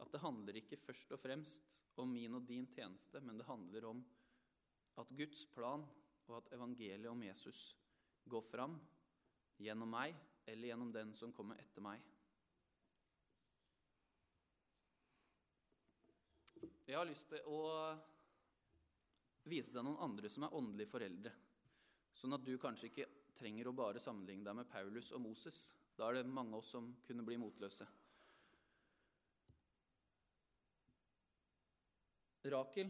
At 0.01 0.13
det 0.13 0.23
handler 0.23 0.59
ikke 0.59 0.81
først 0.81 1.13
og 1.15 1.21
fremst 1.21 1.81
om 2.01 2.11
min 2.13 2.39
og 2.39 2.47
din 2.49 2.67
tjeneste, 2.73 3.21
men 3.21 3.39
det 3.39 3.49
handler 3.49 3.87
om 3.93 4.05
at 5.01 5.13
Guds 5.17 5.45
plan 5.55 5.85
og 6.27 6.37
at 6.39 6.53
evangeliet 6.57 7.11
om 7.11 7.23
Jesus 7.23 7.61
går 8.31 8.43
fram 8.49 8.79
gjennom 9.61 9.91
meg 9.93 10.17
eller 10.47 10.71
gjennom 10.71 10.93
den 10.95 11.13
som 11.15 11.35
kommer 11.37 11.61
etter 11.61 11.85
meg. 11.85 12.01
Jeg 16.91 16.99
har 16.99 17.07
lyst 17.07 17.29
til 17.31 17.45
å 17.47 17.61
vise 19.47 19.71
deg 19.75 19.85
noen 19.87 20.01
andre 20.03 20.31
som 20.33 20.43
er 20.47 20.57
åndelige 20.59 20.91
foreldre, 20.91 21.33
sånn 22.19 22.35
at 22.35 22.43
du 22.43 22.57
kanskje 22.59 22.91
ikke 22.91 23.07
trenger 23.39 23.71
å 23.71 23.77
bare 23.77 24.03
sammenligne 24.03 24.45
deg 24.49 24.59
med 24.59 24.69
Paulus 24.69 25.13
og 25.15 25.23
Moses. 25.23 25.69
Da 25.97 26.09
er 26.09 26.21
det 26.21 26.31
mange 26.31 26.55
av 26.55 26.63
oss 26.63 26.73
som 26.75 26.93
kunne 27.07 27.25
bli 27.27 27.39
motløse. 27.41 27.87
Rakel 32.51 32.89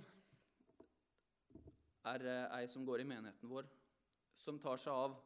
er 2.07 2.25
eh, 2.27 2.45
ei 2.61 2.69
som 2.71 2.85
går 2.87 3.03
i 3.03 3.09
menigheten 3.09 3.51
vår, 3.51 3.67
som 4.39 4.61
tar 4.63 4.79
seg 4.79 4.95
av 4.95 5.17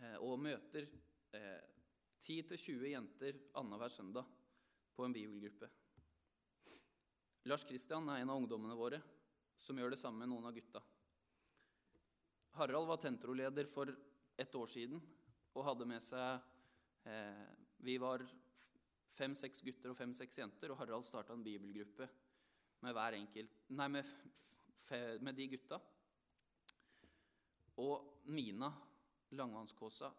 eh, 0.00 0.16
og 0.18 0.40
møter 0.42 0.88
10-20 1.30 2.50
eh, 2.74 2.90
jenter 2.90 3.38
annenhver 3.60 3.94
søndag 3.94 4.26
på 4.96 5.06
en 5.06 5.14
bibelgruppe. 5.14 5.70
Lars 7.48 7.64
Kristian 7.64 8.10
er 8.10 8.20
en 8.20 8.34
av 8.34 8.42
ungdommene 8.42 8.76
våre 8.76 9.00
som 9.56 9.78
gjør 9.78 9.94
det 9.94 10.00
samme 10.00 10.24
med 10.24 10.32
noen 10.32 10.50
av 10.50 10.56
gutta. 10.56 10.82
Harald 12.58 12.90
var 12.90 12.98
tentroleder 13.00 13.68
for 13.70 13.94
et 14.40 14.54
år 14.58 14.68
siden 14.68 15.00
og 15.54 15.64
hadde 15.64 15.86
med 15.88 16.02
seg 16.02 16.49
Vi 17.80 17.96
var 17.98 18.24
fem-seks 19.16 19.62
gutter 19.64 19.92
og 19.92 19.96
fem-seks 19.98 20.38
jenter, 20.38 20.72
og 20.72 20.80
Harald 20.80 21.06
starta 21.08 21.34
en 21.34 21.44
bibelgruppe 21.44 22.08
med 22.84 22.98
enkelt 23.16 23.56
Nei, 23.76 23.88
med, 23.88 24.04
med 25.20 25.34
de 25.36 25.48
gutta. 25.48 25.80
Og 27.80 28.26
Mina 28.28 28.70
Langvannskåsa 29.32 30.10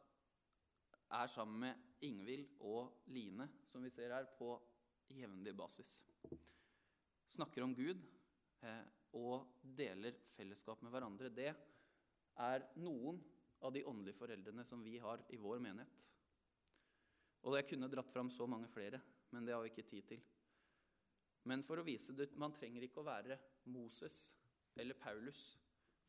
er 1.12 1.28
sammen 1.28 1.60
med 1.60 2.06
Ingvild 2.08 2.48
og 2.60 3.04
Line, 3.08 3.50
som 3.70 3.84
vi 3.84 3.94
ser 3.94 4.14
her, 4.16 4.26
på 4.38 4.56
jevnlig 5.12 5.56
basis 5.58 6.00
snakker 7.32 7.64
om 7.64 7.76
Gud 7.76 8.00
eh, 8.66 8.88
og 9.18 9.62
deler 9.62 10.16
fellesskap 10.36 10.82
med 10.84 10.94
hverandre, 10.94 11.32
det 11.32 11.52
er 12.42 12.66
noen 12.82 13.20
av 13.62 13.74
de 13.76 13.84
åndelige 13.88 14.18
foreldrene 14.18 14.66
som 14.68 14.84
vi 14.84 14.98
har 15.02 15.24
i 15.32 15.40
vår 15.40 15.62
menighet. 15.64 16.08
Og 17.48 17.58
jeg 17.58 17.68
kunne 17.72 17.90
dratt 17.90 18.12
fram 18.12 18.30
så 18.30 18.46
mange 18.50 18.70
flere, 18.70 19.02
men 19.32 19.46
det 19.46 19.56
har 19.56 19.64
vi 19.64 19.72
ikke 19.72 19.88
tid 19.90 20.08
til. 20.12 20.22
Men 21.50 21.64
for 21.66 21.82
å 21.82 21.86
vise 21.86 22.14
det, 22.14 22.30
man 22.38 22.54
trenger 22.54 22.86
ikke 22.86 23.02
å 23.02 23.08
være 23.08 23.38
Moses 23.74 24.36
eller 24.78 24.98
Paulus 25.00 25.42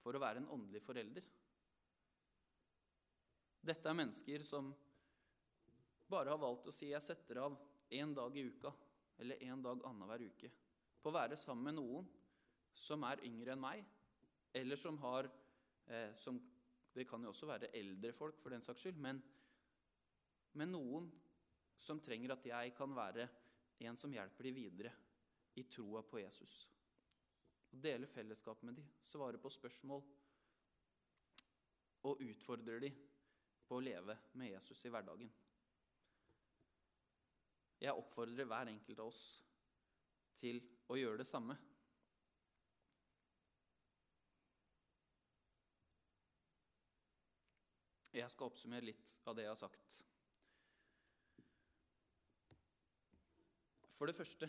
for 0.02 0.14
å 0.14 0.20
være 0.20 0.42
en 0.42 0.50
åndelig 0.52 0.82
forelder. 0.84 1.24
Dette 3.62 3.88
er 3.88 3.96
mennesker 3.96 4.44
som 4.44 4.72
bare 6.10 6.34
har 6.34 6.40
valgt 6.42 6.66
å 6.68 6.74
si 6.74 6.90
'jeg 6.90 7.02
setter 7.02 7.38
av 7.38 7.56
én 7.90 8.14
dag 8.14 8.36
i 8.36 8.44
uka' 8.44 8.74
eller 9.18 9.42
én 9.42 9.62
dag 9.62 9.84
annenhver 9.86 10.26
uke 10.26 10.50
på 11.02 11.10
å 11.10 11.14
være 11.14 11.36
sammen 11.36 11.64
med 11.64 11.74
noen 11.74 12.08
som 12.74 13.04
er 13.04 13.22
yngre 13.24 13.52
enn 13.52 13.60
meg, 13.60 13.84
eller 14.54 14.76
som 14.76 14.98
har 14.98 15.30
eh, 15.86 16.12
som, 16.14 16.40
Det 16.94 17.06
kan 17.08 17.22
jo 17.22 17.28
også 17.28 17.46
være 17.46 17.70
eldre 17.72 18.12
folk, 18.12 18.36
for 18.42 18.50
den 18.50 18.60
saks 18.60 18.82
skyld, 18.82 18.98
men, 19.00 19.22
men 20.52 20.72
noen 20.74 21.06
som 21.82 22.00
trenger 22.00 22.36
at 22.36 22.46
jeg 22.46 22.74
kan 22.78 22.94
være 22.94 23.26
en 23.82 23.98
som 23.98 24.12
hjelper 24.14 24.46
dem 24.46 24.54
videre 24.54 24.92
i 25.58 25.64
troa 25.66 26.02
på 26.06 26.20
Jesus. 26.22 26.52
Dele 27.72 28.06
fellesskap 28.06 28.62
med 28.62 28.78
dem, 28.78 28.90
svare 29.02 29.40
på 29.40 29.50
spørsmål 29.50 30.02
og 32.08 32.22
utfordre 32.22 32.78
dem 32.82 33.00
på 33.66 33.78
å 33.78 33.82
leve 33.82 34.16
med 34.38 34.52
Jesus 34.52 34.84
i 34.86 34.92
hverdagen. 34.92 35.32
Jeg 37.82 37.98
oppfordrer 37.98 38.46
hver 38.46 38.70
enkelt 38.70 39.02
av 39.02 39.10
oss 39.10 39.24
til 40.38 40.60
å 40.92 40.98
gjøre 41.00 41.22
det 41.22 41.26
samme. 41.26 41.56
Jeg 48.12 48.28
skal 48.30 48.52
oppsummere 48.52 48.84
litt 48.84 49.16
av 49.24 49.34
det 49.34 49.48
jeg 49.48 49.54
har 49.54 49.62
sagt. 49.64 50.02
For 54.02 54.10
det 54.10 54.18
første 54.18 54.46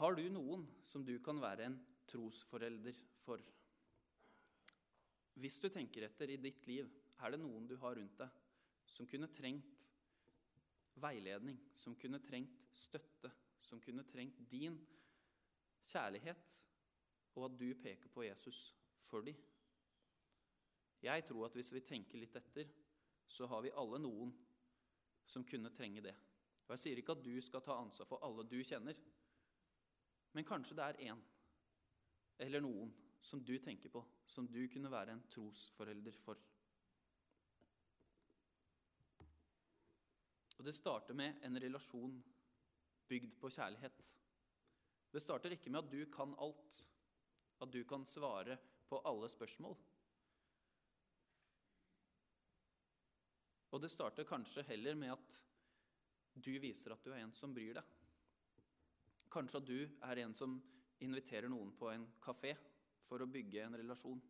har 0.00 0.16
du 0.18 0.24
noen 0.34 0.64
som 0.82 1.04
du 1.06 1.12
kan 1.22 1.38
være 1.38 1.68
en 1.68 1.76
trosforelder 2.10 2.96
for? 3.20 3.38
Hvis 5.38 5.60
du 5.62 5.68
tenker 5.70 6.08
etter 6.08 6.32
i 6.34 6.40
ditt 6.42 6.66
liv, 6.66 6.88
er 7.22 7.30
det 7.30 7.38
noen 7.38 7.68
du 7.70 7.76
har 7.78 7.94
rundt 7.94 8.16
deg 8.18 8.40
som 8.90 9.06
kunne 9.06 9.28
trengt 9.30 9.86
veiledning, 11.04 11.60
som 11.70 11.94
kunne 11.94 12.18
trengt 12.26 12.66
støtte, 12.74 13.30
som 13.62 13.78
kunne 13.78 14.02
trengt 14.10 14.42
din 14.50 14.80
kjærlighet, 15.92 16.58
og 17.38 17.46
at 17.46 17.56
du 17.62 17.68
peker 17.78 18.10
på 18.10 18.26
Jesus 18.26 18.64
for 19.06 19.22
dem. 19.22 19.38
Jeg 21.06 21.28
tror 21.30 21.46
at 21.46 21.60
hvis 21.60 21.70
vi 21.78 21.86
tenker 21.86 22.18
litt 22.18 22.42
etter, 22.42 22.74
så 23.22 23.46
har 23.54 23.62
vi 23.62 23.76
alle 23.78 24.02
noen 24.02 24.34
som 25.30 25.46
kunne 25.46 25.70
trenge 25.78 26.02
det. 26.10 26.18
Og 26.72 26.78
Jeg 26.78 26.86
sier 26.86 27.00
ikke 27.02 27.12
at 27.12 27.20
du 27.20 27.34
skal 27.44 27.60
ta 27.60 27.74
ansvar 27.76 28.06
for 28.08 28.22
alle 28.24 28.46
du 28.48 28.54
kjenner, 28.64 28.96
men 30.32 30.46
kanskje 30.48 30.76
det 30.78 30.84
er 30.86 31.00
én 31.10 31.18
eller 32.40 32.64
noen 32.64 32.94
som 33.20 33.42
du 33.44 33.52
tenker 33.60 33.92
på, 33.92 34.00
som 34.24 34.48
du 34.48 34.62
kunne 34.72 34.88
være 34.88 35.12
en 35.12 35.20
trosforelder 35.34 36.16
for. 36.24 36.40
Og 40.56 40.64
Det 40.64 40.74
starter 40.78 41.20
med 41.20 41.44
en 41.44 41.60
relasjon 41.60 42.16
bygd 43.12 43.36
på 43.36 43.52
kjærlighet. 43.52 44.16
Det 45.12 45.20
starter 45.20 45.52
ikke 45.52 45.76
med 45.76 45.84
at 45.84 45.92
du 45.92 46.00
kan 46.08 46.32
alt, 46.40 46.82
at 47.60 47.76
du 47.76 47.82
kan 47.84 48.08
svare 48.08 48.56
på 48.88 49.04
alle 49.04 49.28
spørsmål. 49.28 49.76
Og 53.72 53.80
det 53.84 53.92
starter 53.92 54.24
kanskje 54.24 54.70
heller 54.72 54.96
med 54.96 55.18
at 55.20 55.42
du 56.34 56.52
viser 56.58 56.94
at 56.94 57.04
du 57.04 57.12
er 57.12 57.22
en 57.22 57.34
som 57.36 57.52
bryr 57.54 57.76
deg. 57.78 57.88
Kanskje 59.32 59.60
at 59.60 59.68
du 59.68 59.78
er 60.08 60.20
en 60.24 60.34
som 60.36 60.58
inviterer 61.02 61.50
noen 61.50 61.72
på 61.76 61.90
en 61.92 62.04
kafé 62.22 62.54
for 63.08 63.22
å 63.22 63.28
bygge 63.30 63.64
en 63.64 63.76
relasjon. 63.80 64.20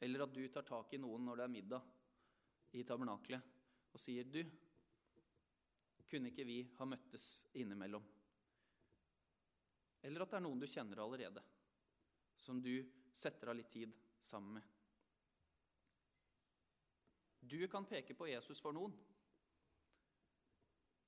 Eller 0.00 0.24
at 0.24 0.34
du 0.34 0.42
tar 0.52 0.66
tak 0.68 0.92
i 0.94 1.00
noen 1.00 1.24
når 1.24 1.40
det 1.40 1.46
er 1.46 1.54
middag 1.54 2.76
i 2.76 2.84
tabernaklet 2.84 3.54
og 3.96 4.00
sier 4.00 4.28
du, 4.28 4.42
kunne 6.06 6.30
ikke 6.30 6.44
vi 6.46 6.60
ha 6.76 6.86
møttes 6.86 7.46
innimellom? 7.58 8.04
Eller 10.06 10.22
at 10.22 10.30
det 10.30 10.38
er 10.38 10.44
noen 10.44 10.60
du 10.60 10.68
kjenner 10.70 11.00
allerede, 11.02 11.42
som 12.38 12.60
du 12.62 12.74
setter 13.10 13.50
av 13.50 13.56
litt 13.58 13.72
tid 13.72 13.94
sammen 14.22 14.58
med. 14.58 14.72
Du 17.40 17.58
kan 17.70 17.86
peke 17.86 18.14
på 18.14 18.28
Jesus 18.28 18.60
for 18.62 18.74
noen. 18.76 18.94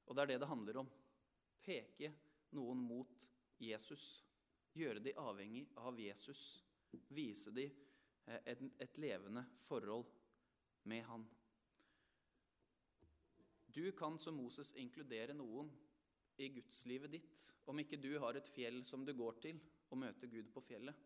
Og 0.08 0.16
det 0.16 0.24
er 0.24 0.32
det 0.32 0.40
det 0.42 0.50
handler 0.50 0.80
om. 0.82 0.88
Peke 1.64 2.12
noen 2.56 2.80
mot 2.80 3.28
Jesus. 3.60 4.04
Gjøre 4.78 5.02
de 5.04 5.14
avhengig 5.20 5.66
av 5.80 5.98
Jesus. 6.00 6.42
Vise 7.12 7.52
de 7.52 7.66
eh, 7.68 8.40
et, 8.44 8.62
et 8.80 9.00
levende 9.02 9.44
forhold 9.66 10.08
med 10.88 11.04
han. 11.04 11.26
Du 13.68 13.92
kan 13.92 14.16
som 14.18 14.38
Moses 14.40 14.72
inkludere 14.80 15.36
noen 15.36 15.68
i 16.40 16.48
gudslivet 16.54 17.12
ditt. 17.12 17.44
Om 17.68 17.82
ikke 17.82 18.00
du 18.00 18.14
har 18.22 18.38
et 18.38 18.48
fjell 18.48 18.80
som 18.86 19.04
du 19.04 19.12
går 19.14 19.40
til 19.44 19.60
og 19.90 20.00
møter 20.00 20.30
Gud 20.30 20.48
på 20.54 20.62
fjellet, 20.64 20.96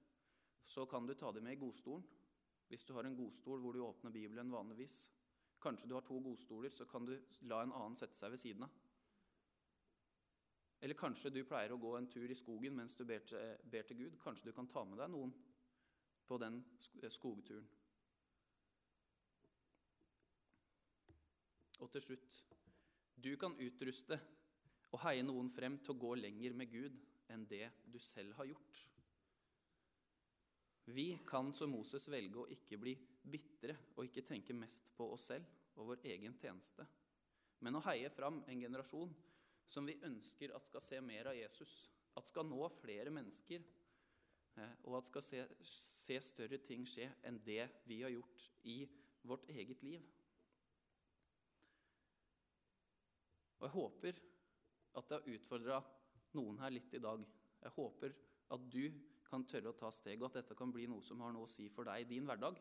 så 0.65 0.87
kan 0.87 1.07
du 1.07 1.15
ta 1.19 1.33
det 1.35 1.43
med 1.43 1.57
i 1.57 1.61
godstolen. 1.61 2.05
Hvis 2.71 2.87
du 2.89 2.95
har 2.97 3.05
en 3.05 3.17
godstol 3.19 3.61
hvor 3.61 3.75
du 3.75 3.83
åpner 3.85 4.15
Bibelen 4.15 4.53
vanligvis. 4.53 5.11
Kanskje 5.63 5.89
du 5.91 5.95
har 5.95 6.07
to 6.07 6.17
godstoler, 6.23 6.71
så 6.71 6.87
kan 6.89 7.05
du 7.07 7.17
la 7.51 7.61
en 7.63 7.75
annen 7.77 7.99
sette 7.99 8.17
seg 8.19 8.33
ved 8.33 8.41
siden 8.41 8.65
av. 8.67 8.79
Eller 10.83 10.99
kanskje 10.99 11.31
du 11.31 11.45
pleier 11.47 11.71
å 11.71 11.79
gå 11.79 11.93
en 11.95 12.09
tur 12.11 12.27
i 12.27 12.35
skogen 12.35 12.75
mens 12.75 12.97
du 12.99 13.05
ber 13.07 13.23
til, 13.27 13.59
ber 13.71 13.87
til 13.87 14.01
Gud. 14.01 14.19
Kanskje 14.23 14.51
du 14.51 14.57
kan 14.57 14.67
ta 14.67 14.83
med 14.85 14.99
deg 14.99 15.13
noen 15.13 15.31
på 16.27 16.39
den 16.43 16.59
skogturen. 17.07 17.69
Og 21.83 21.91
til 21.95 22.03
slutt 22.03 22.39
du 23.23 23.31
kan 23.39 23.55
utruste 23.63 24.19
og 24.93 25.01
heie 25.05 25.23
noen 25.23 25.51
frem 25.55 25.79
til 25.79 25.95
å 25.95 26.01
gå 26.03 26.17
lenger 26.19 26.59
med 26.59 26.71
Gud 26.73 26.99
enn 27.31 27.47
det 27.49 27.69
du 27.87 27.99
selv 28.03 28.35
har 28.41 28.51
gjort. 28.51 28.81
Vi 30.91 31.07
kan 31.29 31.53
som 31.55 31.71
Moses 31.71 32.09
velge 32.11 32.43
å 32.43 32.49
ikke 32.51 32.79
bli 32.83 32.97
bitre 33.23 33.77
og 33.95 34.09
ikke 34.09 34.27
tenke 34.27 34.57
mest 34.57 34.91
på 34.97 35.07
oss 35.15 35.29
selv 35.31 35.79
og 35.79 35.93
vår 35.93 36.03
egen 36.11 36.35
tjeneste, 36.43 36.85
men 37.63 37.79
å 37.79 37.85
heie 37.87 38.11
fram 38.13 38.43
en 38.51 38.65
generasjon 38.67 39.15
som 39.67 39.87
vi 39.87 39.99
ønsker 40.05 40.55
at 40.57 40.67
skal 40.69 40.85
se 40.85 41.01
mer 41.05 41.31
av 41.31 41.37
Jesus, 41.39 41.73
at 42.17 42.29
skal 42.29 42.47
nå 42.49 42.67
flere 42.81 43.13
mennesker, 43.15 43.63
eh, 44.59 44.75
og 44.85 44.99
at 44.99 45.09
skal 45.09 45.25
se, 45.25 45.45
se 45.69 46.19
større 46.21 46.61
ting 46.67 46.85
skje 46.89 47.09
enn 47.29 47.41
det 47.47 47.65
vi 47.89 48.03
har 48.03 48.13
gjort 48.13 48.49
i 48.69 48.83
vårt 49.23 49.49
eget 49.51 49.83
liv. 49.87 50.05
Og 53.63 53.69
jeg 53.69 53.77
håper 53.77 54.21
at 54.99 55.09
det 55.09 55.19
har 55.19 55.33
utfordra 55.37 55.81
noen 56.37 56.59
her 56.61 56.73
litt 56.75 56.95
i 56.97 57.01
dag. 57.01 57.23
Jeg 57.63 57.75
håper 57.77 58.15
at 58.53 58.65
du 58.73 58.85
kan 59.29 59.47
tørre 59.49 59.71
å 59.71 59.79
ta 59.79 59.89
steg, 59.95 60.21
og 60.21 60.29
at 60.29 60.43
dette 60.43 60.57
kan 60.59 60.73
bli 60.75 60.89
noe 60.91 61.05
som 61.05 61.23
har 61.25 61.33
noe 61.33 61.47
å 61.47 61.51
si 61.51 61.69
for 61.73 61.89
deg 61.89 62.03
i 62.03 62.09
din 62.11 62.27
hverdag. 62.29 62.59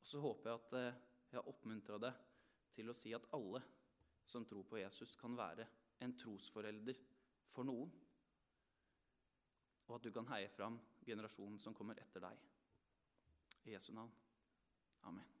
Og 0.00 0.08
så 0.08 0.20
håper 0.22 0.50
jeg 0.50 0.60
at 0.62 0.76
eh, 0.78 1.02
jeg 1.32 1.40
har 1.40 1.50
oppmuntra 1.50 1.98
deg 2.00 2.22
til 2.76 2.90
å 2.90 2.96
si 2.96 3.12
at 3.16 3.26
alle 3.36 3.60
som 4.26 4.46
tror 4.48 4.64
på 4.68 4.78
Jesus, 4.80 5.16
kan 5.16 5.36
være 5.36 5.66
en 6.04 6.16
trosforelder 6.18 7.00
for 7.52 7.68
noen. 7.68 7.92
Og 9.84 9.96
at 9.98 10.06
du 10.06 10.12
kan 10.12 10.28
heie 10.32 10.48
fram 10.48 10.80
generasjonen 11.04 11.60
som 11.60 11.76
kommer 11.76 12.00
etter 12.00 12.24
deg. 12.24 12.50
I 13.64 13.76
Jesu 13.76 13.92
navn. 13.92 14.12
Amen. 15.04 15.33